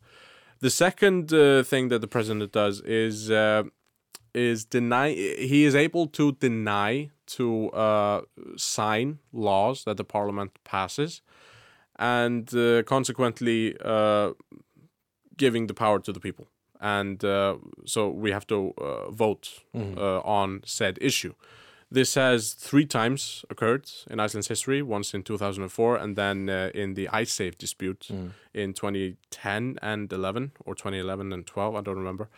The 0.60 0.70
second 0.70 1.34
uh, 1.34 1.64
thing 1.64 1.90
that 1.90 2.00
the 2.00 2.08
president 2.08 2.52
does 2.52 2.80
is 2.82 3.30
uh, 3.30 3.64
is 4.34 4.66
deny. 4.66 5.12
He 5.14 5.66
is 5.66 5.76
able 5.76 6.08
to 6.08 6.34
deny 6.34 7.10
to 7.28 7.70
uh, 7.70 8.22
sign 8.58 9.20
laws 9.32 9.84
that 9.86 9.98
the 9.98 10.04
parliament 10.04 10.52
passes, 10.64 11.22
and 11.98 12.54
uh, 12.56 12.84
consequently 12.84 13.76
uh, 13.84 14.32
giving 15.38 15.68
the 15.68 15.74
power 15.74 16.00
to 16.00 16.12
the 16.12 16.20
people. 16.20 16.48
And 16.82 17.24
uh, 17.24 17.56
so 17.86 18.10
we 18.10 18.32
have 18.32 18.46
to 18.48 18.74
uh, 18.78 19.10
vote 19.10 19.64
uh, 19.76 20.20
on 20.20 20.62
said 20.66 20.98
issue. 21.02 21.34
This 21.92 22.16
has 22.16 22.54
three 22.54 22.86
times 22.86 23.46
occurred 23.50 23.90
in 24.10 24.20
Iceland's 24.20 24.48
history, 24.48 24.82
once 24.82 25.14
in 25.14 25.24
2004 25.24 25.98
and 25.98 26.16
then 26.16 26.50
uh, 26.50 26.72
in 26.74 26.96
the 26.96 27.08
ice 27.10 27.32
Icesave 27.32 27.58
dispute 27.58 28.10
in 28.54 28.74
2010 28.74 29.78
and 29.82 30.12
11 30.12 30.52
or 30.66 30.76
2011 30.76 31.32
and 31.32 31.46
12, 31.46 31.76
I 31.76 31.82
don't 31.82 31.98
remember. 31.98 32.30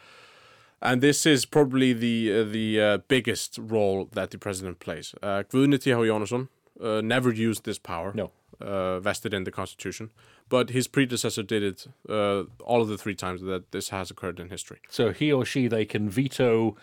And 0.81 1.01
this 1.01 1.25
is 1.25 1.45
probably 1.45 1.93
the 1.93 2.31
uh, 2.41 2.43
the 2.43 2.81
uh, 2.81 2.97
biggest 3.07 3.57
role 3.61 4.09
that 4.13 4.29
the 4.31 4.37
president 4.37 4.79
plays. 4.79 5.15
Uh, 5.23 5.43
Guðni 5.51 5.79
T.H. 5.81 6.47
Uh, 6.79 7.01
never 7.01 7.31
used 7.33 7.63
this 7.63 7.79
power 7.79 8.11
No. 8.13 8.29
uh, 8.61 8.99
vested 8.99 9.33
in 9.33 9.43
the 9.45 9.51
constitution, 9.51 10.11
but 10.49 10.69
his 10.69 10.87
predecessor 10.87 11.41
did 11.41 11.63
it 11.63 11.87
uh, 12.07 12.43
all 12.63 12.81
of 12.83 12.87
the 12.87 12.97
three 12.97 13.15
times 13.15 13.41
that 13.41 13.71
this 13.71 13.89
has 13.89 14.11
occurred 14.11 14.39
in 14.39 14.49
history. 14.49 14.79
So 14.89 15.11
he 15.11 15.31
or 15.31 15.43
she 15.45 15.67
they 15.67 15.85
can 15.85 16.07
veto 16.09 16.75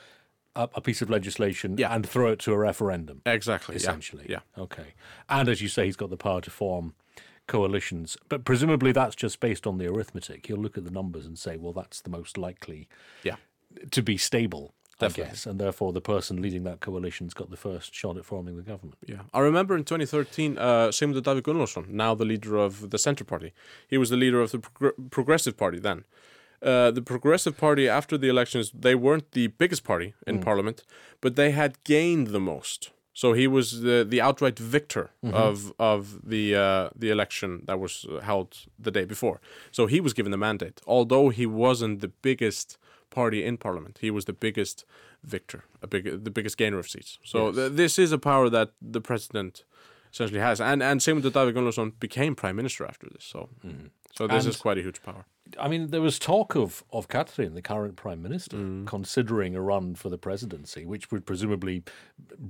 a, 0.57 0.69
a 0.75 0.81
piece 0.81 1.01
of 1.01 1.09
legislation 1.11 1.79
Yeah. 1.79 1.95
and 1.95 2.05
throw 2.05 2.33
it 2.33 2.41
to 2.41 2.53
a 2.53 2.59
referendum. 2.59 3.23
Exactly. 3.25 3.75
yeah, 3.77 3.81
essentially. 3.83 4.27
Yeah. 4.29 4.41
Okay. 4.59 4.95
And 5.29 5.49
as 5.49 5.63
you 5.63 5.69
say, 5.69 5.85
he's 5.87 5.97
got 5.97 6.11
the 6.11 6.17
power 6.17 6.41
to 6.41 6.51
form 6.51 6.95
coalitions, 7.47 8.17
but 8.29 8.45
presumably 8.45 8.91
that's 8.91 9.15
just 9.15 9.39
based 9.39 9.65
on 9.67 9.79
the 9.79 9.87
arithmetic. 9.87 10.47
He'll 10.47 10.57
look 10.57 10.77
at 10.77 10.85
the 10.85 10.91
numbers 10.91 11.27
and 11.27 11.39
say, 11.39 11.57
well, 11.57 11.73
that's 11.73 12.01
the 12.01 12.11
most 12.11 12.37
likely 12.37 12.89
Yeah. 13.23 13.37
To 13.91 14.03
be 14.03 14.17
stable, 14.17 14.75
Definitely. 14.99 15.25
I 15.25 15.29
guess, 15.29 15.47
and 15.47 15.61
therefore 15.61 15.93
the 15.93 16.01
person 16.01 16.41
leading 16.41 16.65
that 16.65 16.81
coalition's 16.81 17.35
got 17.35 17.51
the 17.51 17.57
first 17.57 17.95
shot 17.95 18.17
at 18.17 18.25
forming 18.25 18.57
the 18.57 18.63
government. 18.63 18.99
Yeah, 19.07 19.23
I 19.33 19.41
remember 19.41 19.77
in 19.77 19.85
2013, 19.85 20.57
uh, 20.57 20.89
Sigmundur 20.89 21.21
Davíð 21.21 21.43
Gunnlaugsson, 21.43 21.89
now 21.89 22.15
the 22.15 22.25
leader 22.25 22.57
of 22.57 22.91
the 22.91 22.99
Centre 22.99 23.25
Party, 23.25 23.53
he 23.89 23.99
was 23.99 24.11
the 24.11 24.17
leader 24.17 24.41
of 24.41 24.53
the 24.53 24.59
Progr- 24.59 25.11
Progressive 25.11 25.57
Party 25.57 25.81
then. 25.81 26.05
Uh, 26.63 26.91
the 26.91 27.03
Progressive 27.03 27.59
Party, 27.59 27.89
after 27.89 28.17
the 28.17 28.29
elections, 28.29 28.73
they 28.73 28.95
weren't 28.95 29.33
the 29.33 29.49
biggest 29.49 29.85
party 29.85 30.15
in 30.27 30.41
Parliament, 30.41 30.83
but 31.21 31.37
they 31.37 31.51
had 31.51 31.83
gained 31.85 32.29
the 32.29 32.41
most. 32.41 32.91
So 33.13 33.33
he 33.33 33.47
was 33.47 33.83
the, 33.83 34.05
the 34.09 34.21
outright 34.21 34.59
victor 34.59 35.11
of 35.23 35.73
of 35.79 36.29
the 36.29 36.57
uh, 36.57 36.91
the 36.97 37.11
election 37.11 37.63
that 37.67 37.79
was 37.79 38.07
held 38.23 38.67
the 38.77 38.91
day 38.91 39.05
before. 39.05 39.41
So 39.71 39.87
he 39.87 40.01
was 40.01 40.13
given 40.15 40.33
the 40.33 40.39
mandate, 40.39 40.81
although 40.87 41.29
he 41.29 41.47
wasn't 41.47 42.01
the 42.01 42.09
biggest 42.09 42.77
party 43.21 43.41
in 43.49 43.57
Parliament. 43.67 43.99
He 44.07 44.11
was 44.11 44.25
the 44.25 44.33
biggest 44.47 44.85
victor, 45.37 45.61
a 45.83 45.87
big 45.87 46.05
the 46.25 46.31
biggest 46.39 46.57
gainer 46.63 46.79
of 46.79 46.87
seats. 46.95 47.19
So 47.25 47.39
th- 47.53 47.73
this 47.83 47.99
is 47.99 48.13
a 48.13 48.19
power 48.19 48.47
that 48.51 48.69
the 48.95 49.01
president 49.11 49.65
essentially 50.13 50.41
has, 50.49 50.61
and 50.61 50.83
and 50.83 51.01
Sigmundur 51.01 51.31
Davíð 51.37 51.55
Gunnlaugsson 51.55 51.93
became 52.07 52.35
prime 52.35 52.57
minister 52.57 52.83
after 52.93 53.07
this. 53.15 53.25
So 53.33 53.49
so 54.17 54.27
this 54.27 54.45
And- 54.45 54.55
is 54.55 54.61
quite 54.67 54.79
a 54.79 54.83
huge 54.89 55.01
power. 55.03 55.25
I 55.65 55.69
mean, 55.69 55.83
there 55.91 56.01
was 56.01 56.19
talk 56.19 56.57
of 56.57 56.83
of 56.91 57.07
Katrín, 57.15 57.53
the 57.55 57.63
current 57.73 57.97
prime 58.05 58.21
minister, 58.29 58.57
Mm. 58.57 58.87
considering 58.87 59.55
a 59.55 59.61
run 59.73 59.95
for 59.95 60.09
the 60.15 60.19
presidency, 60.29 60.83
which 60.93 61.05
would 61.11 61.25
presumably 61.31 61.77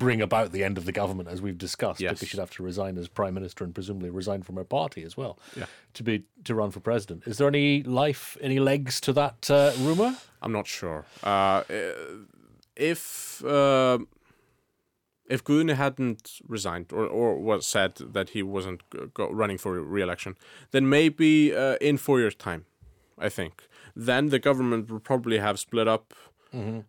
bring 0.04 0.22
about 0.22 0.52
the 0.52 0.62
end 0.68 0.78
of 0.78 0.84
the 0.88 0.92
government, 1.00 1.28
as 1.34 1.38
we've 1.44 1.58
discussed, 1.58 2.00
Yes. 2.00 2.12
because 2.12 2.28
she'd 2.28 2.40
have 2.46 2.56
to 2.58 2.62
resign 2.70 2.96
as 2.98 3.08
prime 3.08 3.34
minister 3.40 3.64
and 3.64 3.74
presumably 3.74 4.10
resign 4.10 4.42
from 4.42 4.56
her 4.60 4.64
party 4.78 5.02
as 5.08 5.16
well, 5.20 5.34
Yeah. 5.56 5.66
to 5.94 6.02
be 6.08 6.14
to 6.44 6.54
run 6.54 6.70
for 6.70 6.80
president. 6.80 7.18
Is 7.26 7.36
there 7.38 7.48
any 7.48 7.82
life, 8.02 8.24
any 8.40 8.58
legs 8.70 9.00
to 9.06 9.12
that 9.20 9.50
uh, 9.50 9.72
rumor? 9.86 10.12
I'm 10.44 10.52
not 10.52 10.66
sure. 10.66 11.04
Uh, 11.22 11.62
if 12.76 13.42
uh, 13.44 13.98
if 15.26 15.42
Guðni 15.42 15.74
hadn't 15.74 16.40
resigned 16.46 16.92
or, 16.92 17.06
or 17.06 17.38
was 17.38 17.66
said 17.66 17.94
that 18.12 18.30
he 18.30 18.42
wasn't 18.42 18.82
go, 19.14 19.30
running 19.30 19.58
for 19.58 19.80
re-election, 19.80 20.36
then 20.70 20.88
maybe 20.88 21.54
uh, 21.54 21.76
in 21.80 21.96
four 21.96 22.20
years' 22.20 22.34
time, 22.34 22.66
I 23.18 23.30
think, 23.30 23.66
then 23.96 24.28
the 24.28 24.38
government 24.38 24.90
would 24.90 25.02
probably 25.04 25.38
have 25.38 25.58
split 25.58 25.88
up. 25.88 26.14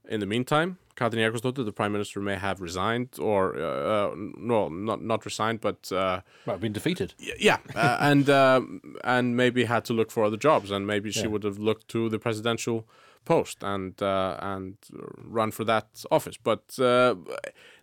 In 0.07 0.19
the 0.19 0.27
meantime, 0.27 0.77
Katrín 0.95 1.21
Jakobsdóttir, 1.25 1.65
the 1.65 1.71
prime 1.71 1.91
minister, 1.91 2.19
may 2.21 2.35
have 2.35 2.61
resigned 2.61 3.09
or 3.19 3.55
uh, 3.57 4.11
uh, 4.11 4.15
no, 4.37 4.69
not 4.69 5.01
not 5.01 5.25
resigned, 5.25 5.59
but. 5.59 5.91
Uh, 5.91 6.21
Well, 6.45 6.59
been 6.59 6.73
defeated. 6.73 7.15
Y- 7.19 7.33
yeah, 7.39 7.57
uh, 7.75 7.97
and 7.99 8.29
um, 8.29 8.81
and 9.03 9.35
maybe 9.35 9.65
had 9.65 9.83
to 9.85 9.93
look 9.93 10.11
for 10.11 10.23
other 10.23 10.37
jobs, 10.37 10.69
and 10.69 10.85
maybe 10.85 11.09
she 11.11 11.21
Yeah. 11.21 11.29
would 11.31 11.43
have 11.43 11.57
looked 11.57 11.87
to 11.93 12.09
the 12.09 12.19
presidential 12.19 12.85
post 13.25 13.63
and 13.63 14.01
uh, 14.01 14.37
and 14.39 14.77
run 15.23 15.51
for 15.51 15.65
that 15.65 15.87
office. 16.09 16.37
But 16.43 16.79
uh, 16.79 17.15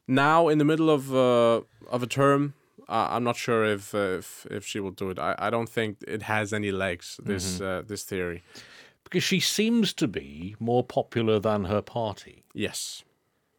now, 0.07 0.49
in 0.49 0.59
the 0.59 0.65
middle 0.65 0.91
of 0.91 1.13
uh, 1.15 1.61
of 1.91 2.03
a 2.03 2.07
term, 2.07 2.55
I'm 2.89 3.25
not 3.25 3.37
sure 3.37 3.65
if 3.65 3.95
if 3.95 4.47
if 4.51 4.65
she 4.67 4.81
will 4.81 4.91
do 4.93 5.11
it. 5.11 5.19
I, 5.19 5.35
I 5.39 5.51
don't 5.51 5.69
think 5.69 5.99
it 6.07 6.23
has 6.23 6.53
any 6.53 6.71
legs. 6.73 7.21
This 7.23 7.61
uh, 7.61 7.83
this 7.87 8.03
theory. 8.05 8.43
Because 9.05 9.25
she 9.25 9.41
seems 9.41 9.93
to 9.95 10.09
be 10.09 10.57
more 10.59 10.83
popular 10.83 11.39
than 11.39 11.65
her 11.65 11.83
party 11.83 12.45
Yes. 12.55 13.05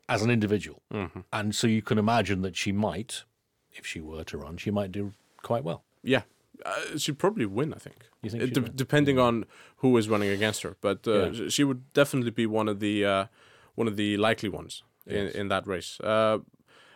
as 0.09 0.23
an 0.23 0.31
individual. 0.31 0.81
Mm-hmm. 0.91 1.19
And 1.31 1.53
so 1.53 1.67
you 1.67 1.81
can 1.83 1.99
imagine 1.99 2.41
that 2.41 2.55
she 2.55 2.71
might, 2.71 3.23
if 3.71 3.85
she 3.85 4.01
were 4.01 4.23
to 4.23 4.37
run, 4.39 4.57
she 4.57 4.71
might 4.71 4.91
do 4.91 5.13
quite 5.43 5.63
well. 5.63 5.83
Yeah. 6.01 6.23
Uh, 6.65 6.97
she'd 6.97 7.17
probably 7.19 7.45
win, 7.45 7.73
I 7.73 7.77
think. 7.79 7.95
You 8.21 8.29
think 8.29 8.43
Uh, 8.43 8.47
de- 8.61 8.69
depending 8.75 9.19
on 9.19 9.45
who 9.77 9.97
is 9.97 10.07
running 10.07 10.29
against 10.29 10.61
her, 10.63 10.75
but 10.81 11.07
uh, 11.07 11.11
Yeah. 11.31 11.49
she 11.49 11.63
would 11.63 11.81
definitely 11.93 12.31
be 12.31 12.45
one 12.45 12.71
of 12.71 12.79
the 12.79 13.05
uh, 13.05 13.25
one 13.75 13.87
of 13.91 13.95
the 13.97 14.17
likely 14.17 14.49
ones 14.49 14.83
in, 15.05 15.25
Yes. 15.25 15.35
in 15.35 15.47
that 15.49 15.67
race. 15.67 15.99
Uh, 16.03 16.39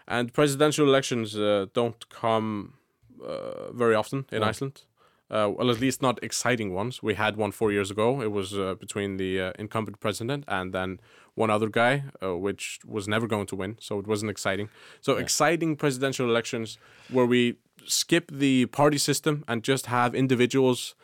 and 0.07 0.31
presidential 0.33 0.85
elections 0.87 1.35
uh, 1.35 1.65
don't 1.73 2.07
come 2.09 2.73
uh, 3.21 3.71
very 3.73 3.95
often 3.95 4.25
in 4.31 4.39
No. 4.41 4.47
Iceland. 4.49 4.85
Uh, 5.29 5.49
well, 5.57 5.69
at 5.69 5.79
least 5.81 6.01
not 6.01 6.23
exciting 6.23 6.73
ones. 6.73 7.03
We 7.03 7.15
had 7.15 7.35
one 7.35 7.51
four 7.51 7.71
years 7.73 7.91
ago. 7.91 8.21
It 8.21 8.31
was 8.31 8.53
uh, 8.53 8.75
between 8.79 9.17
the 9.17 9.41
uh, 9.41 9.51
incumbent 9.59 9.99
president 9.99 10.45
and 10.47 10.71
then 10.73 10.99
one 11.35 11.49
other 11.53 11.69
guy, 11.69 12.03
uh, 12.23 12.37
which 12.37 12.79
was 12.85 13.07
never 13.07 13.27
going 13.27 13.47
to 13.47 13.55
win, 13.57 13.75
so 13.79 13.99
it 13.99 14.07
wasn't 14.07 14.31
exciting. 14.31 14.69
So 15.01 15.17
exciting 15.17 15.75
presidential 15.77 16.29
elections 16.29 16.77
where 17.11 17.25
we 17.27 17.55
skip 17.85 18.31
the 18.31 18.65
party 18.67 18.97
system 18.97 19.43
and 19.47 19.63
just 19.63 19.85
have 19.87 20.15
individuals 20.15 20.95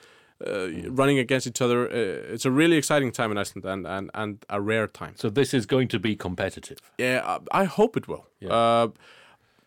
uh, 0.45 0.67
running 0.89 1.19
against 1.19 1.47
each 1.47 1.61
other. 1.61 1.87
Uh, 1.87 2.33
it's 2.33 2.45
a 2.45 2.51
really 2.51 2.75
exciting 2.77 3.11
time 3.11 3.31
in 3.31 3.37
Iceland 3.37 3.65
and, 3.65 3.87
and, 3.87 4.11
and 4.13 4.45
a 4.49 4.59
rare 4.59 4.87
time. 4.87 5.13
So 5.15 5.29
this 5.29 5.53
is 5.53 5.65
going 5.65 5.87
to 5.89 5.99
be 5.99 6.15
competitive. 6.15 6.79
Yeah, 6.97 7.21
I 7.51 7.61
I 7.61 7.65
hope 7.65 7.97
it 7.97 8.07
will. 8.07 8.25
Uh, 8.49 8.87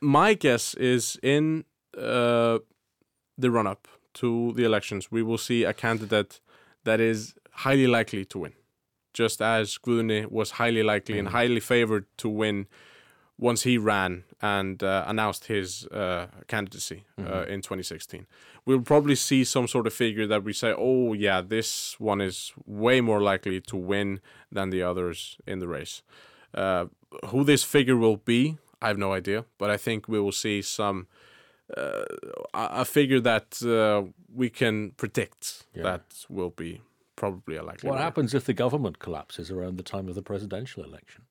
my 0.01 0.35
guess 0.35 0.75
is 0.75 1.19
in 1.23 1.65
uh, 1.97 2.59
the 3.39 3.51
run 3.51 3.67
up 3.67 3.89
to 4.15 4.53
the 4.57 4.65
elections, 4.65 5.11
we 5.11 5.23
will 5.23 5.39
see 5.39 5.65
a 5.65 5.73
candidate 5.73 6.41
that 6.85 7.01
is 7.01 7.35
highly 7.51 7.87
likely 7.87 8.25
to 8.25 8.39
win, 8.39 8.53
just 9.13 9.41
as 9.41 9.79
Guðni 9.79 10.31
was 10.31 10.53
highly 10.53 10.83
likely 10.83 11.19
and 11.19 11.29
highly 11.29 11.61
favored 11.61 12.05
to 12.19 12.29
win 12.29 12.67
once 13.39 13.63
he 13.65 13.77
ran 13.79 14.25
and 14.41 14.83
uh, 14.83 15.05
announced 15.07 15.47
his 15.47 15.87
uh, 15.89 16.27
candidacy 16.49 17.05
uh, 17.19 17.45
in 17.47 17.61
2016. 17.61 18.27
We'll 18.65 18.81
probably 18.81 19.15
see 19.15 19.45
some 19.45 19.69
sort 19.69 19.87
of 19.87 19.93
figure 19.93 20.27
that 20.27 20.43
we 20.43 20.53
say, 20.53 20.75
oh, 20.77 21.13
yeah, 21.13 21.43
this 21.43 22.01
one 22.01 22.21
is 22.21 22.53
way 22.65 23.01
more 23.01 23.21
likely 23.21 23.61
to 23.61 23.77
win 23.77 24.21
than 24.51 24.71
the 24.71 24.83
others 24.83 25.37
in 25.47 25.59
the 25.59 25.69
race. 25.69 26.03
Uh, 26.55 26.87
who 27.27 27.45
this 27.45 27.63
figure 27.63 27.97
will 27.97 28.17
be, 28.17 28.57
I 28.81 28.89
have 28.89 28.99
no 28.99 29.13
idea, 29.13 29.45
but 29.59 29.71
I 29.71 29.77
think 29.77 30.09
we 30.09 30.19
will 30.19 30.33
see 30.33 30.63
some 30.63 31.07
uh, 31.77 32.05
a 32.55 32.85
figure 32.85 33.21
that 33.21 33.61
uh, 33.63 34.11
we 34.33 34.49
can 34.49 34.93
predict 34.93 35.67
Yeah. 35.75 35.83
that 35.83 36.25
will 36.29 36.51
be 36.51 36.81
probably 37.17 37.57
a 37.57 37.63
likely. 37.63 37.89
What 37.89 37.95
winner. 37.95 38.05
happens 38.05 38.35
if 38.35 38.45
the 38.45 38.55
government 38.55 38.99
collapses 38.99 39.51
around 39.51 39.77
the 39.77 39.83
time 39.83 40.09
of 40.09 40.15
the 40.15 40.23
presidential 40.23 40.85
election? 40.85 41.25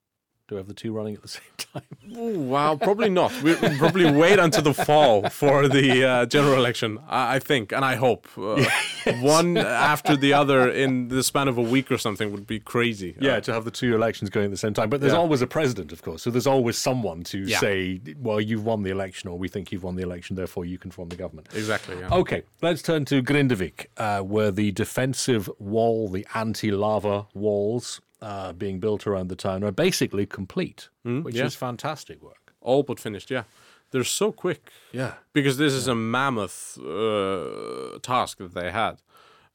Do 0.47 0.53
we 0.55 0.59
have 0.59 0.67
the 0.67 0.75
two 0.75 0.93
running 0.93 1.15
at 1.15 1.23
the 1.23 1.27
same 1.39 1.41
time? 1.57 1.81
Ooh, 2.15 2.39
wow, 2.39 2.75
probably 2.75 3.09
not. 3.09 3.31
We'll 3.41 3.57
probably 3.79 4.11
wait 4.11 4.37
until 4.37 4.61
the 4.61 4.75
fall 4.75 5.27
for 5.29 5.67
the 5.67 6.03
uh, 6.05 6.25
general 6.27 6.53
election, 6.53 6.99
I, 7.07 7.35
I 7.37 7.39
think, 7.39 7.71
and 7.71 7.83
I 7.83 7.95
hope. 7.95 8.27
Uh, 8.37 8.63
One 9.21 9.57
after 9.57 10.15
the 10.15 10.33
other 10.33 10.69
in 10.69 11.07
the 11.07 11.23
span 11.23 11.47
of 11.47 11.57
a 11.57 11.61
week 11.63 11.91
or 11.91 11.97
something 11.97 12.31
would 12.31 12.45
be 12.45 12.59
crazy. 12.59 13.15
Yeah, 13.19 13.39
to 13.39 13.53
have 13.53 13.65
the 13.65 13.71
two 13.71 13.95
elections 13.95 14.29
going 14.29 14.45
at 14.45 14.51
the 14.51 14.57
same 14.57 14.73
time. 14.75 14.89
But 14.91 15.01
there's 15.01 15.13
Yeah. 15.13 15.19
always 15.19 15.41
a 15.41 15.47
president, 15.47 15.91
of 15.91 16.01
course. 16.03 16.21
So 16.21 16.29
there's 16.29 16.47
always 16.47 16.77
someone 16.77 17.23
to 17.25 17.39
Yeah. 17.39 17.59
say, 17.59 17.99
well, 18.19 18.39
you've 18.39 18.65
won 18.65 18.83
the 18.83 18.91
election, 18.91 19.29
or 19.29 19.37
we 19.39 19.47
think 19.47 19.71
you've 19.71 19.83
won 19.83 19.95
the 19.95 20.03
election, 20.03 20.35
therefore 20.35 20.65
you 20.65 20.77
can 20.77 20.91
form 20.91 21.09
the 21.09 21.15
government. 21.15 21.47
Exactly, 21.55 21.97
yeah. 21.99 22.09
Okay, 22.11 22.43
let's 22.61 22.81
turn 22.83 23.05
to 23.05 23.21
Grindavík, 23.23 23.87
uh, 23.97 24.21
where 24.21 24.51
the 24.51 24.71
defensive 24.71 25.49
wall, 25.59 26.07
the 26.07 26.25
anti 26.35 26.69
lava 26.71 27.25
walls 27.33 28.01
uh, 28.21 28.53
being 28.53 28.79
built 28.79 29.05
around 29.07 29.29
the 29.29 29.35
town 29.35 29.63
are 29.63 29.71
basically 29.71 30.25
complete, 30.25 30.89
which 31.03 31.35
yeah. 31.35 31.45
is 31.45 31.55
fantastic 31.55 32.21
work. 32.21 32.53
All 32.61 32.83
but 32.83 32.99
finished, 32.99 33.29
yeah. 33.29 33.43
They're 33.91 34.03
so 34.03 34.31
quick. 34.31 34.71
Yeah. 34.91 35.13
because 35.33 35.57
this 35.57 35.73
is 35.73 35.87
a 35.87 35.95
mammoth 35.95 36.77
uh, 36.79 37.99
task 38.01 38.39
that 38.39 38.53
they 38.53 38.71
had. 38.71 39.01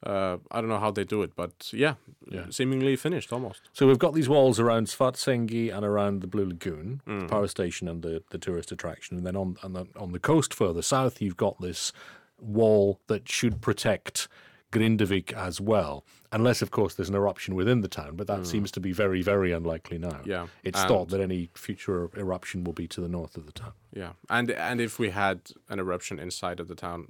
Uh, 0.03 0.37
I 0.49 0.61
don't 0.61 0.69
know 0.69 0.79
how 0.79 0.89
they 0.89 1.03
do 1.03 1.21
it, 1.21 1.35
but 1.35 1.69
yeah, 1.71 1.93
yeah, 2.27 2.45
seemingly 2.49 2.95
finished 2.95 3.31
almost. 3.31 3.61
So 3.71 3.87
we've 3.87 3.99
got 3.99 4.15
these 4.15 4.27
walls 4.27 4.59
around 4.59 4.87
Svartsengi 4.87 5.71
and 5.71 5.85
around 5.85 6.21
the 6.21 6.27
Blue 6.27 6.47
Lagoon, 6.47 7.01
the 7.05 7.27
power 7.27 7.47
station 7.47 7.87
and 7.87 8.01
the, 8.01 8.23
the 8.31 8.39
tourist 8.39 8.71
attraction, 8.71 9.17
and 9.17 9.27
then 9.27 9.35
on 9.35 9.57
and 9.61 9.75
then 9.75 9.89
on 9.95 10.11
the 10.11 10.19
coast 10.19 10.55
further 10.55 10.81
south, 10.81 11.21
you've 11.21 11.37
got 11.37 11.61
this 11.61 11.93
wall 12.39 12.99
that 13.07 13.29
should 13.29 13.61
protect 13.61 14.27
Grindavík 14.71 15.33
as 15.33 15.59
well, 15.59 16.03
unless 16.31 16.61
of 16.61 16.71
course 16.71 16.95
there's 16.95 17.09
an 17.09 17.15
eruption 17.15 17.55
within 17.55 17.81
the 17.81 17.87
town. 17.87 18.15
But 18.15 18.27
that 18.27 18.47
seems 18.47 18.71
to 18.71 18.79
be 18.79 18.91
very 18.93 19.21
very 19.21 19.51
unlikely 19.51 19.97
now. 19.97 20.19
Yeah, 20.25 20.47
it's 20.63 20.79
and- 20.79 20.87
thought 20.87 21.09
that 21.09 21.19
any 21.19 21.49
future 21.55 22.09
eruption 22.17 22.63
will 22.63 22.73
be 22.73 22.87
to 22.87 23.01
the 23.01 23.09
north 23.09 23.37
of 23.37 23.45
the 23.45 23.51
town. 23.51 23.73
Yeah, 23.93 24.13
and 24.29 24.49
and 24.51 24.79
if 24.81 24.99
we 24.99 25.09
had 25.09 25.39
an 25.69 25.79
eruption 25.79 26.19
inside 26.19 26.59
of 26.59 26.67
the 26.67 26.75
town, 26.75 27.07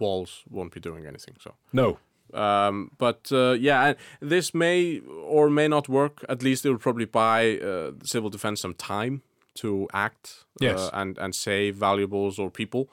walls 0.00 0.42
won't 0.50 0.72
be 0.72 0.80
doing 0.80 1.06
anything. 1.06 1.36
So, 1.40 1.54
No, 1.72 1.98
um, 2.32 2.90
but 2.98 3.30
uh, 3.32 3.52
yeah, 3.52 3.94
this 4.20 4.54
may 4.54 5.00
or 5.00 5.50
may 5.50 5.68
not 5.68 5.88
work. 5.88 6.24
At 6.28 6.42
least 6.42 6.64
it 6.64 6.70
will 6.70 6.78
probably 6.78 7.04
buy 7.06 7.58
uh, 7.58 7.92
civil 8.02 8.30
defense 8.30 8.60
some 8.62 8.74
time 8.74 9.20
to 9.56 9.86
act 9.92 10.44
Yes. 10.60 10.80
uh, 10.80 10.90
and 10.92 11.18
and 11.18 11.34
save 11.34 11.76
valuables 11.76 12.38
or 12.38 12.50
people. 12.50 12.88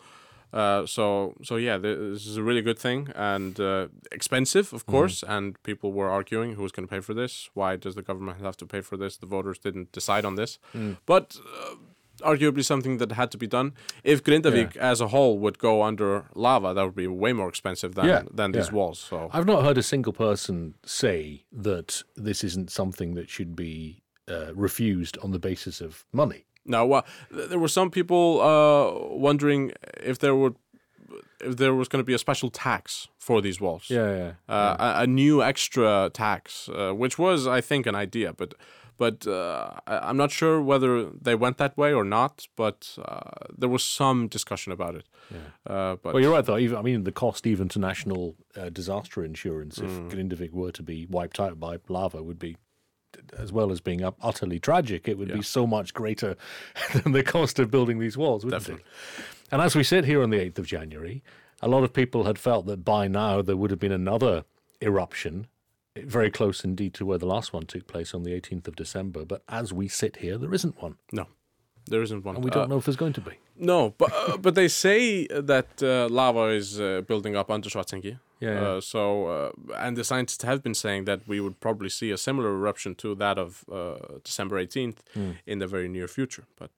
Uh, 0.53 0.85
so 0.85 1.33
so 1.43 1.55
yeah, 1.55 1.77
this 1.77 2.25
is 2.27 2.37
a 2.37 2.43
really 2.43 2.61
good 2.61 2.79
thing 2.79 3.07
and 3.15 3.59
uh, 3.59 3.87
expensive, 4.11 4.73
of 4.73 4.85
course. 4.85 5.23
And 5.27 5.61
people 5.63 5.91
were 5.93 6.09
arguing 6.09 6.55
who's 6.55 6.71
going 6.71 6.87
to 6.87 6.91
pay 6.95 7.01
for 7.01 7.13
this. 7.13 7.49
Why 7.53 7.75
does 7.77 7.95
the 7.95 8.01
government 8.01 8.41
have 8.41 8.57
to 8.57 8.65
pay 8.65 8.81
for 8.81 8.97
this? 8.97 9.17
The 9.17 9.27
voters 9.27 9.57
didn't 9.59 9.91
decide 9.91 10.25
on 10.25 10.35
this, 10.35 10.59
but. 11.05 11.37
Uh, 11.39 11.75
Arguably, 12.23 12.63
something 12.63 12.99
that 12.99 13.13
had 13.13 13.31
to 13.31 13.37
be 13.37 13.47
done. 13.47 13.73
If 14.03 14.23
Grindavík 14.23 14.77
as 14.77 15.01
a 15.01 15.07
whole 15.07 15.39
would 15.39 15.57
go 15.57 15.81
under 15.81 16.25
lava, 16.35 16.71
that 16.75 16.83
would 16.83 16.95
be 16.95 17.07
way 17.07 17.33
more 17.33 17.49
expensive 17.49 17.95
than 17.95 18.05
Yeah, 18.05 18.21
than 18.31 18.51
these 18.51 18.67
yeah. 18.67 18.75
walls. 18.75 18.99
So 18.99 19.29
I've 19.33 19.47
not 19.47 19.63
heard 19.63 19.77
a 19.79 19.81
single 19.83 20.13
person 20.13 20.75
say 20.85 21.45
that 21.51 22.03
this 22.15 22.43
isn't 22.43 22.69
something 22.69 23.15
that 23.15 23.27
should 23.31 23.55
be 23.55 24.03
uh, 24.29 24.53
refused 24.53 25.17
on 25.23 25.31
the 25.31 25.39
basis 25.39 25.81
of 25.81 26.05
money. 26.13 26.45
No, 26.65 26.85
well, 26.85 27.05
th- 27.35 27.49
there 27.49 27.59
were 27.59 27.67
some 27.67 27.89
people 27.89 28.39
uh, 28.41 29.17
wondering 29.17 29.71
if 30.03 30.19
there 30.19 30.35
would 30.35 30.55
if 31.43 31.57
there 31.57 31.73
was 31.73 31.87
going 31.87 31.99
to 32.03 32.05
be 32.05 32.13
a 32.13 32.19
special 32.19 32.49
tax 32.51 33.07
for 33.17 33.41
these 33.41 33.59
walls. 33.59 33.89
Yeah, 33.89 34.15
yeah. 34.15 34.31
Uh, 34.47 34.75
a, 34.99 35.03
a 35.03 35.07
new 35.07 35.41
extra 35.41 36.09
tax, 36.13 36.69
uh, 36.69 36.91
which 36.91 37.17
was, 37.17 37.47
I 37.47 37.61
think, 37.61 37.87
an 37.87 37.95
idea, 37.95 38.33
but 38.33 38.53
but 38.97 39.25
uh, 39.25 39.71
I, 39.87 40.09
I'm 40.09 40.17
not 40.17 40.29
sure 40.29 40.61
whether 40.61 41.05
they 41.09 41.33
went 41.33 41.57
that 41.57 41.75
way 41.75 41.91
or 41.93 42.03
not. 42.03 42.47
But 42.55 42.95
uh, 43.03 43.21
there 43.57 43.69
was 43.69 43.83
some 43.83 44.27
discussion 44.27 44.71
about 44.71 44.93
it. 44.95 45.05
Uh, 45.65 45.95
but 46.03 46.13
Well, 46.13 46.21
you're 46.21 46.31
right, 46.31 46.45
though. 46.45 46.59
Even, 46.59 46.77
I 46.77 46.83
mean, 46.83 47.03
the 47.05 47.11
cost 47.11 47.47
even 47.47 47.67
to 47.69 47.79
national 47.79 48.35
uh, 48.55 48.69
disaster 48.69 49.23
insurance 49.25 49.79
if 49.79 49.89
Grindavík 50.09 50.51
were 50.51 50.71
to 50.73 50.83
be 50.83 51.07
wiped 51.09 51.39
out 51.39 51.59
by 51.59 51.77
lava 51.89 52.21
would 52.21 52.37
be, 52.37 52.57
as 53.37 53.51
well 53.51 53.71
as 53.71 53.79
being 53.81 54.03
up- 54.03 54.17
utterly 54.21 54.59
tragic, 54.59 55.07
it 55.07 55.17
would 55.17 55.31
be 55.33 55.41
so 55.41 55.65
much 55.67 55.93
greater 55.93 56.35
than 56.93 57.11
the 57.13 57.23
cost 57.23 57.59
of 57.59 57.69
building 57.71 57.99
these 57.99 58.17
walls, 58.17 58.43
wouldn't 58.45 58.61
Definitely. 58.63 58.83
it? 59.17 59.25
And 59.51 59.61
as 59.61 59.75
we 59.75 59.83
sit 59.83 60.05
here 60.05 60.21
on 60.23 60.29
the 60.29 60.37
8th 60.39 60.59
of 60.59 60.65
January, 60.67 61.23
a 61.61 61.67
lot 61.67 61.83
of 61.83 61.93
people 61.93 62.23
had 62.23 62.37
felt 62.39 62.65
that 62.67 62.83
by 62.85 63.07
now 63.07 63.41
there 63.41 63.57
would 63.57 63.69
have 63.71 63.79
been 63.79 63.91
another 63.91 64.45
eruption, 64.81 65.47
very 65.97 66.31
close 66.31 66.63
indeed 66.63 66.93
to 66.95 67.05
where 67.05 67.17
the 67.17 67.25
last 67.25 67.51
one 67.53 67.65
took 67.65 67.85
place 67.87 68.13
on 68.13 68.23
the 68.23 68.31
18th 68.31 68.67
of 68.67 68.75
December. 68.75 69.25
But 69.25 69.43
as 69.49 69.71
we 69.73 69.87
sit 69.87 70.17
here, 70.17 70.37
there 70.37 70.53
isn't 70.53 70.81
one. 70.81 70.95
no, 71.11 71.27
there 71.87 72.01
isn't 72.01 72.23
one. 72.23 72.35
And 72.35 72.43
we 72.45 72.51
Uh, 72.51 72.53
don't 72.55 72.69
know 72.69 72.77
if 72.77 72.85
there's 72.85 72.95
going 72.95 73.13
to 73.13 73.21
be. 73.21 73.33
No, 73.57 73.93
but 73.97 74.11
uh, 74.13 74.37
but 74.37 74.55
they 74.55 74.67
say 74.67 75.27
that 75.27 75.83
uh, 75.83 76.07
lava 76.09 76.45
is 76.47 76.79
uh, 76.79 77.01
building 77.01 77.35
up 77.35 77.51
under 77.51 77.69
Svartsengi. 77.69 78.17
Yeah, 78.41 78.53
yeah. 78.53 78.67
Uh, 78.77 78.81
so 78.81 79.01
uh, 79.27 79.51
and 79.85 79.95
the 79.95 80.03
scientists 80.03 80.43
have 80.43 80.59
been 80.61 80.75
saying 80.75 81.05
that 81.05 81.19
we 81.27 81.39
would 81.39 81.57
probably 81.59 81.89
see 81.89 82.11
a 82.11 82.17
similar 82.17 82.49
eruption 82.59 82.95
to 82.95 83.15
that 83.15 83.37
of 83.37 83.63
uh, 83.71 83.95
December 84.23 84.57
eighteenth 84.57 84.97
Hmm. 85.13 85.31
in 85.45 85.59
the 85.59 85.67
very 85.67 85.87
near 85.87 86.07
future. 86.07 86.43
But 86.59 86.71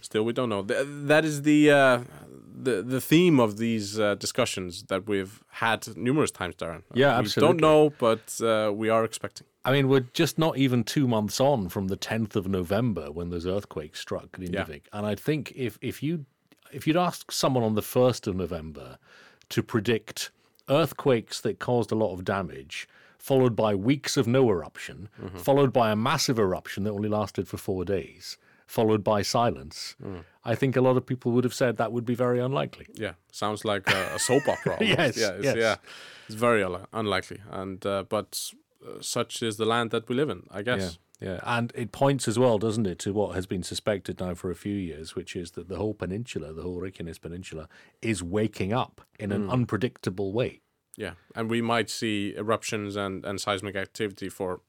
still, 0.00 0.24
we 0.24 0.32
don't 0.32 0.48
know. 0.48 0.62
Th- 0.62 0.86
that 1.08 1.24
is 1.24 1.42
the 1.42 1.70
uh, 1.70 1.98
the 2.64 2.82
the 2.94 3.00
theme 3.00 3.40
of 3.42 3.50
these 3.56 3.98
uh, 3.98 4.14
discussions 4.14 4.84
that 4.84 5.02
we've 5.08 5.42
had 5.48 5.96
numerous 5.96 6.30
times, 6.30 6.54
Darren. 6.56 6.82
Yeah, 6.94 7.20
we 7.20 7.28
don't 7.46 7.60
know, 7.60 7.90
but 7.98 8.40
uh, 8.40 8.70
we 8.82 8.88
are 8.88 9.04
expecting. 9.04 9.46
I 9.68 9.72
mean, 9.72 9.88
we're 9.88 10.06
just 10.22 10.38
not 10.38 10.56
even 10.56 10.84
two 10.84 11.08
months 11.08 11.40
on 11.40 11.68
from 11.68 11.88
the 11.88 11.96
10th 11.96 12.36
of 12.36 12.46
November 12.46 13.10
when 13.10 13.30
those 13.30 13.48
earthquakes 13.48 13.98
struck 13.98 14.26
Grindavík. 14.36 14.82
And 14.92 15.04
I 15.12 15.16
think 15.16 15.52
if, 15.56 15.76
if 15.82 16.02
you 16.04 16.24
if 16.72 16.86
you'd 16.86 16.96
ask 17.08 17.32
someone 17.32 17.64
on 17.64 17.74
the 17.74 17.82
1st 17.82 18.28
of 18.28 18.36
November 18.36 18.98
to 19.48 19.62
predict 19.64 20.30
earthquakes 20.68 21.40
that 21.40 21.58
caused 21.58 21.92
a 21.92 21.94
lot 21.94 22.12
of 22.12 22.24
damage, 22.24 22.88
followed 23.18 23.56
by 23.56 23.74
weeks 23.74 24.16
of 24.16 24.26
no 24.26 24.48
eruption, 24.50 25.08
followed 25.36 25.72
by 25.72 25.90
a 25.90 25.96
massive 25.96 26.38
eruption 26.38 26.84
that 26.84 26.90
only 26.90 27.08
lasted 27.08 27.48
for 27.48 27.56
four 27.56 27.84
days, 27.84 28.36
followed 28.66 29.02
by 29.04 29.22
silence, 29.22 29.96
I 30.44 30.54
think 30.54 30.76
a 30.76 30.80
lot 30.80 30.96
of 30.96 31.04
people 31.06 31.32
would 31.32 31.44
have 31.44 31.54
said 31.54 31.76
that 31.76 31.92
would 31.92 32.04
be 32.04 32.14
very 32.14 32.38
unlikely. 32.40 32.86
Yeah, 32.94 33.14
sounds 33.32 33.64
like 33.64 33.88
a, 33.90 34.14
a 34.14 34.18
soap 34.18 34.46
opera. 34.48 34.76
Yes, 34.80 35.16
yeah, 35.16 35.30
it's, 35.32 35.44
yes. 35.44 35.56
yeah, 35.56 35.76
it's 36.26 36.34
very 36.36 36.64
unlikely, 36.92 37.40
and 37.50 37.84
uh, 37.84 38.04
but 38.08 38.52
uh, 38.86 39.00
such 39.00 39.42
is 39.42 39.56
the 39.56 39.64
land 39.64 39.90
that 39.90 40.08
we 40.08 40.14
live 40.14 40.30
in, 40.30 40.42
I 40.50 40.62
guess. 40.62 40.80
Yeah, 40.80 40.90
yeah, 41.20 41.40
and 41.44 41.72
it 41.74 41.92
points 41.92 42.28
as 42.28 42.38
well, 42.38 42.58
doesn't 42.58 42.86
it, 42.86 42.98
to 43.00 43.12
what 43.12 43.34
has 43.34 43.46
been 43.46 43.62
suspected 43.62 44.20
now 44.20 44.34
for 44.34 44.50
a 44.50 44.54
few 44.54 44.74
years, 44.74 45.14
which 45.14 45.34
is 45.34 45.52
that 45.52 45.68
the 45.68 45.76
whole 45.76 45.94
peninsula, 45.94 46.52
the 46.52 46.62
whole 46.62 46.78
Reykjanes 46.78 47.20
Peninsula, 47.20 47.68
is 48.02 48.22
waking 48.22 48.72
up 48.72 49.00
in 49.18 49.32
an 49.32 49.44
hmm. 49.44 49.50
unpredictable 49.50 50.32
way. 50.32 50.60
Yeah, 50.96 51.12
and 51.34 51.48
we 51.48 51.62
might 51.62 51.90
see 51.90 52.34
eruptions 52.36 52.96
and, 52.96 53.24
and 53.24 53.40
seismic 53.40 53.76
activity 53.76 54.28
for 54.28 54.60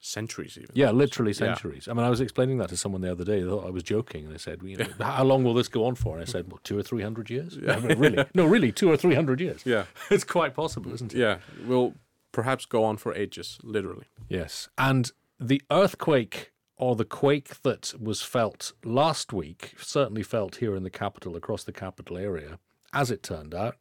centuries, 0.00 0.56
even. 0.56 0.70
Yeah, 0.74 0.90
literally 0.90 1.32
centuries. 1.32 1.88
I 1.88 1.92
mean, 1.92 2.04
I 2.04 2.10
was 2.10 2.20
explaining 2.20 2.58
that 2.58 2.68
to 2.70 2.76
someone 2.76 3.00
the 3.00 3.10
other 3.10 3.24
day. 3.24 3.42
They 3.42 3.48
thought 3.48 3.66
I 3.66 3.70
was 3.70 3.82
joking, 3.82 4.24
and 4.24 4.34
they 4.34 4.38
said, 4.38 4.60
you 4.62 4.76
know, 4.76 4.86
"How 5.00 5.24
long 5.24 5.44
will 5.44 5.54
this 5.54 5.68
go 5.68 5.84
on 5.84 5.94
for?" 5.94 6.14
And 6.14 6.22
I 6.22 6.24
said, 6.24 6.50
"Well, 6.50 6.60
two 6.64 6.78
or 6.78 6.82
three 6.82 7.02
hundred 7.02 7.30
years." 7.30 7.56
No, 7.58 7.78
no, 7.78 7.94
really? 7.94 8.24
No, 8.34 8.46
really, 8.46 8.72
two 8.72 8.90
or 8.90 8.96
three 8.96 9.14
hundred 9.14 9.40
years. 9.40 9.62
Yeah, 9.64 9.84
it's 10.10 10.24
quite 10.24 10.54
possible, 10.54 10.92
isn't 10.94 11.14
it? 11.14 11.18
yeah, 11.18 11.38
will 11.64 11.94
perhaps 12.32 12.66
go 12.66 12.84
on 12.84 12.96
for 12.96 13.14
ages, 13.14 13.58
literally. 13.62 14.06
Yes. 14.28 14.68
And 14.76 15.10
the 15.38 15.60
earthquake 15.70 16.52
or 16.76 16.94
the 16.96 17.04
quake 17.04 17.62
that 17.62 17.94
was 18.00 18.22
felt 18.22 18.72
last 18.84 19.32
week, 19.32 19.74
certainly 19.78 20.22
felt 20.22 20.56
here 20.56 20.74
in 20.76 20.82
the 20.82 20.90
capital, 20.90 21.36
across 21.36 21.64
the 21.64 21.72
capital 21.72 22.18
area, 22.18 22.58
as 22.92 23.10
it 23.10 23.22
turned 23.22 23.54
out, 23.54 23.76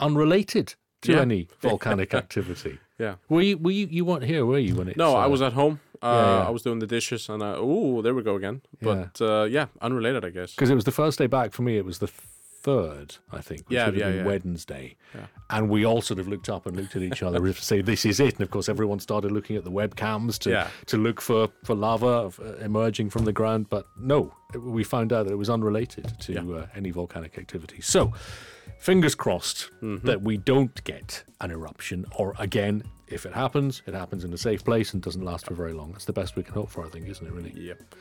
unrelated 0.00 0.74
to 1.02 1.12
Yeah. 1.12 1.20
any 1.20 1.48
volcanic 1.60 2.12
activity. 2.14 2.78
Yeah. 2.98 3.16
Were 3.28 3.42
you, 3.42 3.58
were 3.58 3.70
you, 3.70 3.86
you 3.90 4.04
weren't 4.04 4.24
here, 4.24 4.44
were 4.46 4.58
you, 4.58 4.74
when 4.76 4.88
it? 4.88 4.96
No, 4.96 5.14
I 5.14 5.24
uh, 5.24 5.28
was 5.28 5.42
at 5.42 5.52
home. 5.52 5.80
Uh, 6.02 6.06
yeah, 6.06 6.38
yeah. 6.42 6.46
I 6.48 6.50
was 6.50 6.62
doing 6.62 6.80
the 6.80 6.86
dishes, 6.86 7.28
and 7.28 7.42
uh, 7.42 7.56
oh, 7.58 8.02
there 8.02 8.14
we 8.14 8.22
go 8.22 8.36
again. 8.36 8.62
But 8.82 9.20
uh, 9.20 9.44
yeah, 9.44 9.66
unrelated, 9.80 10.24
I 10.24 10.30
guess. 10.30 10.54
Because 10.54 10.70
it 10.70 10.74
was 10.74 10.84
the 10.84 10.92
first 10.92 11.18
day 11.18 11.26
back 11.26 11.52
for 11.52 11.62
me, 11.62 11.76
it 11.76 11.84
was 11.84 11.98
the 11.98 12.10
third, 12.64 13.16
I 13.30 13.40
think, 13.42 13.68
which 13.68 13.76
Yeah, 13.76 13.86
would 13.86 13.94
have 13.94 14.00
yeah, 14.00 14.08
been 14.10 14.16
yeah. 14.24 14.24
Wednesday. 14.32 14.96
And 15.50 15.68
we 15.68 15.84
all 15.84 16.00
sort 16.00 16.18
of 16.18 16.26
looked 16.26 16.48
up 16.48 16.64
and 16.66 16.74
looked 16.76 16.96
at 16.96 17.02
each 17.02 17.22
other 17.22 17.38
to 17.38 17.52
say, 17.52 17.82
this 17.82 18.04
is 18.06 18.18
it. 18.18 18.32
And 18.34 18.40
of 18.40 18.50
course, 18.50 18.68
everyone 18.70 18.98
started 18.98 19.30
looking 19.30 19.56
at 19.56 19.64
the 19.64 19.70
webcams 19.70 20.38
to, 20.40 20.50
to 20.86 20.96
look 20.96 21.20
for, 21.20 21.48
for 21.64 21.74
lava 21.74 22.32
uh, 22.42 22.54
emerging 22.64 23.10
from 23.10 23.24
the 23.26 23.32
ground. 23.32 23.68
But 23.68 23.84
no, 23.98 24.32
we 24.58 24.82
found 24.82 25.12
out 25.12 25.26
that 25.26 25.32
it 25.32 25.36
was 25.36 25.50
unrelated 25.50 26.06
to 26.20 26.56
uh, 26.56 26.66
any 26.74 26.90
volcanic 26.90 27.36
activity. 27.38 27.80
So, 27.82 28.12
fingers 28.78 29.14
crossed 29.14 29.70
Mm-hmm. 29.82 30.06
that 30.06 30.22
we 30.22 30.38
don't 30.38 30.82
get 30.84 31.22
an 31.42 31.50
eruption, 31.50 32.06
or 32.16 32.34
again, 32.38 32.82
if 33.08 33.26
it 33.26 33.34
happens, 33.34 33.82
it 33.86 33.92
happens 33.92 34.24
in 34.24 34.32
a 34.32 34.38
safe 34.38 34.64
place 34.64 34.94
and 34.94 35.02
doesn't 35.02 35.22
last 35.22 35.44
for 35.44 35.52
very 35.54 35.74
long. 35.74 35.92
That's 35.92 36.06
the 36.06 36.12
best 36.14 36.36
we 36.36 36.42
can 36.42 36.54
hope 36.54 36.70
for, 36.70 36.86
I 36.86 36.88
think, 36.88 37.06
isn't 37.06 37.26
it, 37.26 37.32
really? 37.34 37.52
Yep. 37.54 37.94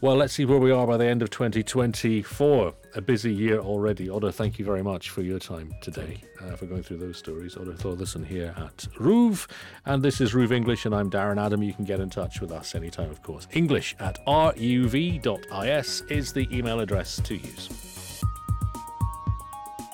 Well, 0.00 0.16
let's 0.16 0.32
see 0.32 0.46
where 0.46 0.58
we 0.58 0.70
are 0.70 0.86
by 0.86 0.96
the 0.96 1.04
end 1.06 1.20
of 1.22 1.28
2024. 1.30 2.74
A 2.96 3.02
busy 3.02 3.30
year 3.30 3.58
already. 3.58 4.08
Oddur, 4.08 4.32
thank 4.32 4.58
you 4.58 4.64
very 4.64 4.82
much 4.82 5.10
for 5.10 5.20
your 5.20 5.38
time 5.38 5.74
today, 5.82 6.16
uh, 6.40 6.56
for 6.56 6.64
going 6.64 6.82
through 6.82 6.96
those 6.96 7.18
stories. 7.18 7.54
Oddur 7.54 7.76
Thordarson 7.76 8.24
here 8.24 8.54
at 8.56 8.88
RÚV. 8.98 9.46
And 9.84 10.02
this 10.02 10.18
is 10.22 10.32
RÚV 10.32 10.52
English, 10.52 10.86
and 10.86 10.94
I'm 10.94 11.10
Darren 11.10 11.38
Adam. 11.38 11.62
You 11.62 11.74
can 11.74 11.84
get 11.84 12.00
in 12.00 12.08
touch 12.08 12.40
with 12.40 12.50
us 12.50 12.74
anytime, 12.74 13.10
of 13.10 13.22
course. 13.22 13.48
English 13.52 13.94
at 14.00 14.24
ruv.is 14.26 16.02
is 16.08 16.32
the 16.32 16.48
email 16.50 16.80
address 16.80 17.20
to 17.20 17.36
use. 17.36 17.68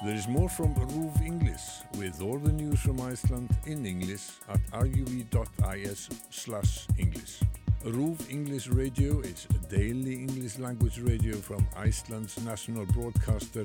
There 0.05 0.15
is 0.15 0.29
more 0.29 0.49
from 0.49 0.73
RÚV 0.77 1.23
English 1.23 1.63
with 1.99 2.23
all 2.23 2.39
the 2.39 2.53
news 2.53 2.79
from 2.79 3.01
Iceland 3.01 3.51
in 3.67 3.85
English 3.85 4.31
at 4.49 4.61
ruv.is 4.71 6.09
slash 6.31 6.87
English. 6.97 7.41
RÚV 7.85 8.31
English 8.31 8.69
Radio 8.69 9.19
is 9.21 9.49
a 9.51 9.59
daily 9.67 10.15
English 10.15 10.59
language 10.61 11.01
radio 11.01 11.35
from 11.35 11.67
Iceland's 11.77 12.39
national 12.45 12.87
broadcaster 12.87 13.65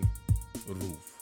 RÚV. 0.67 1.16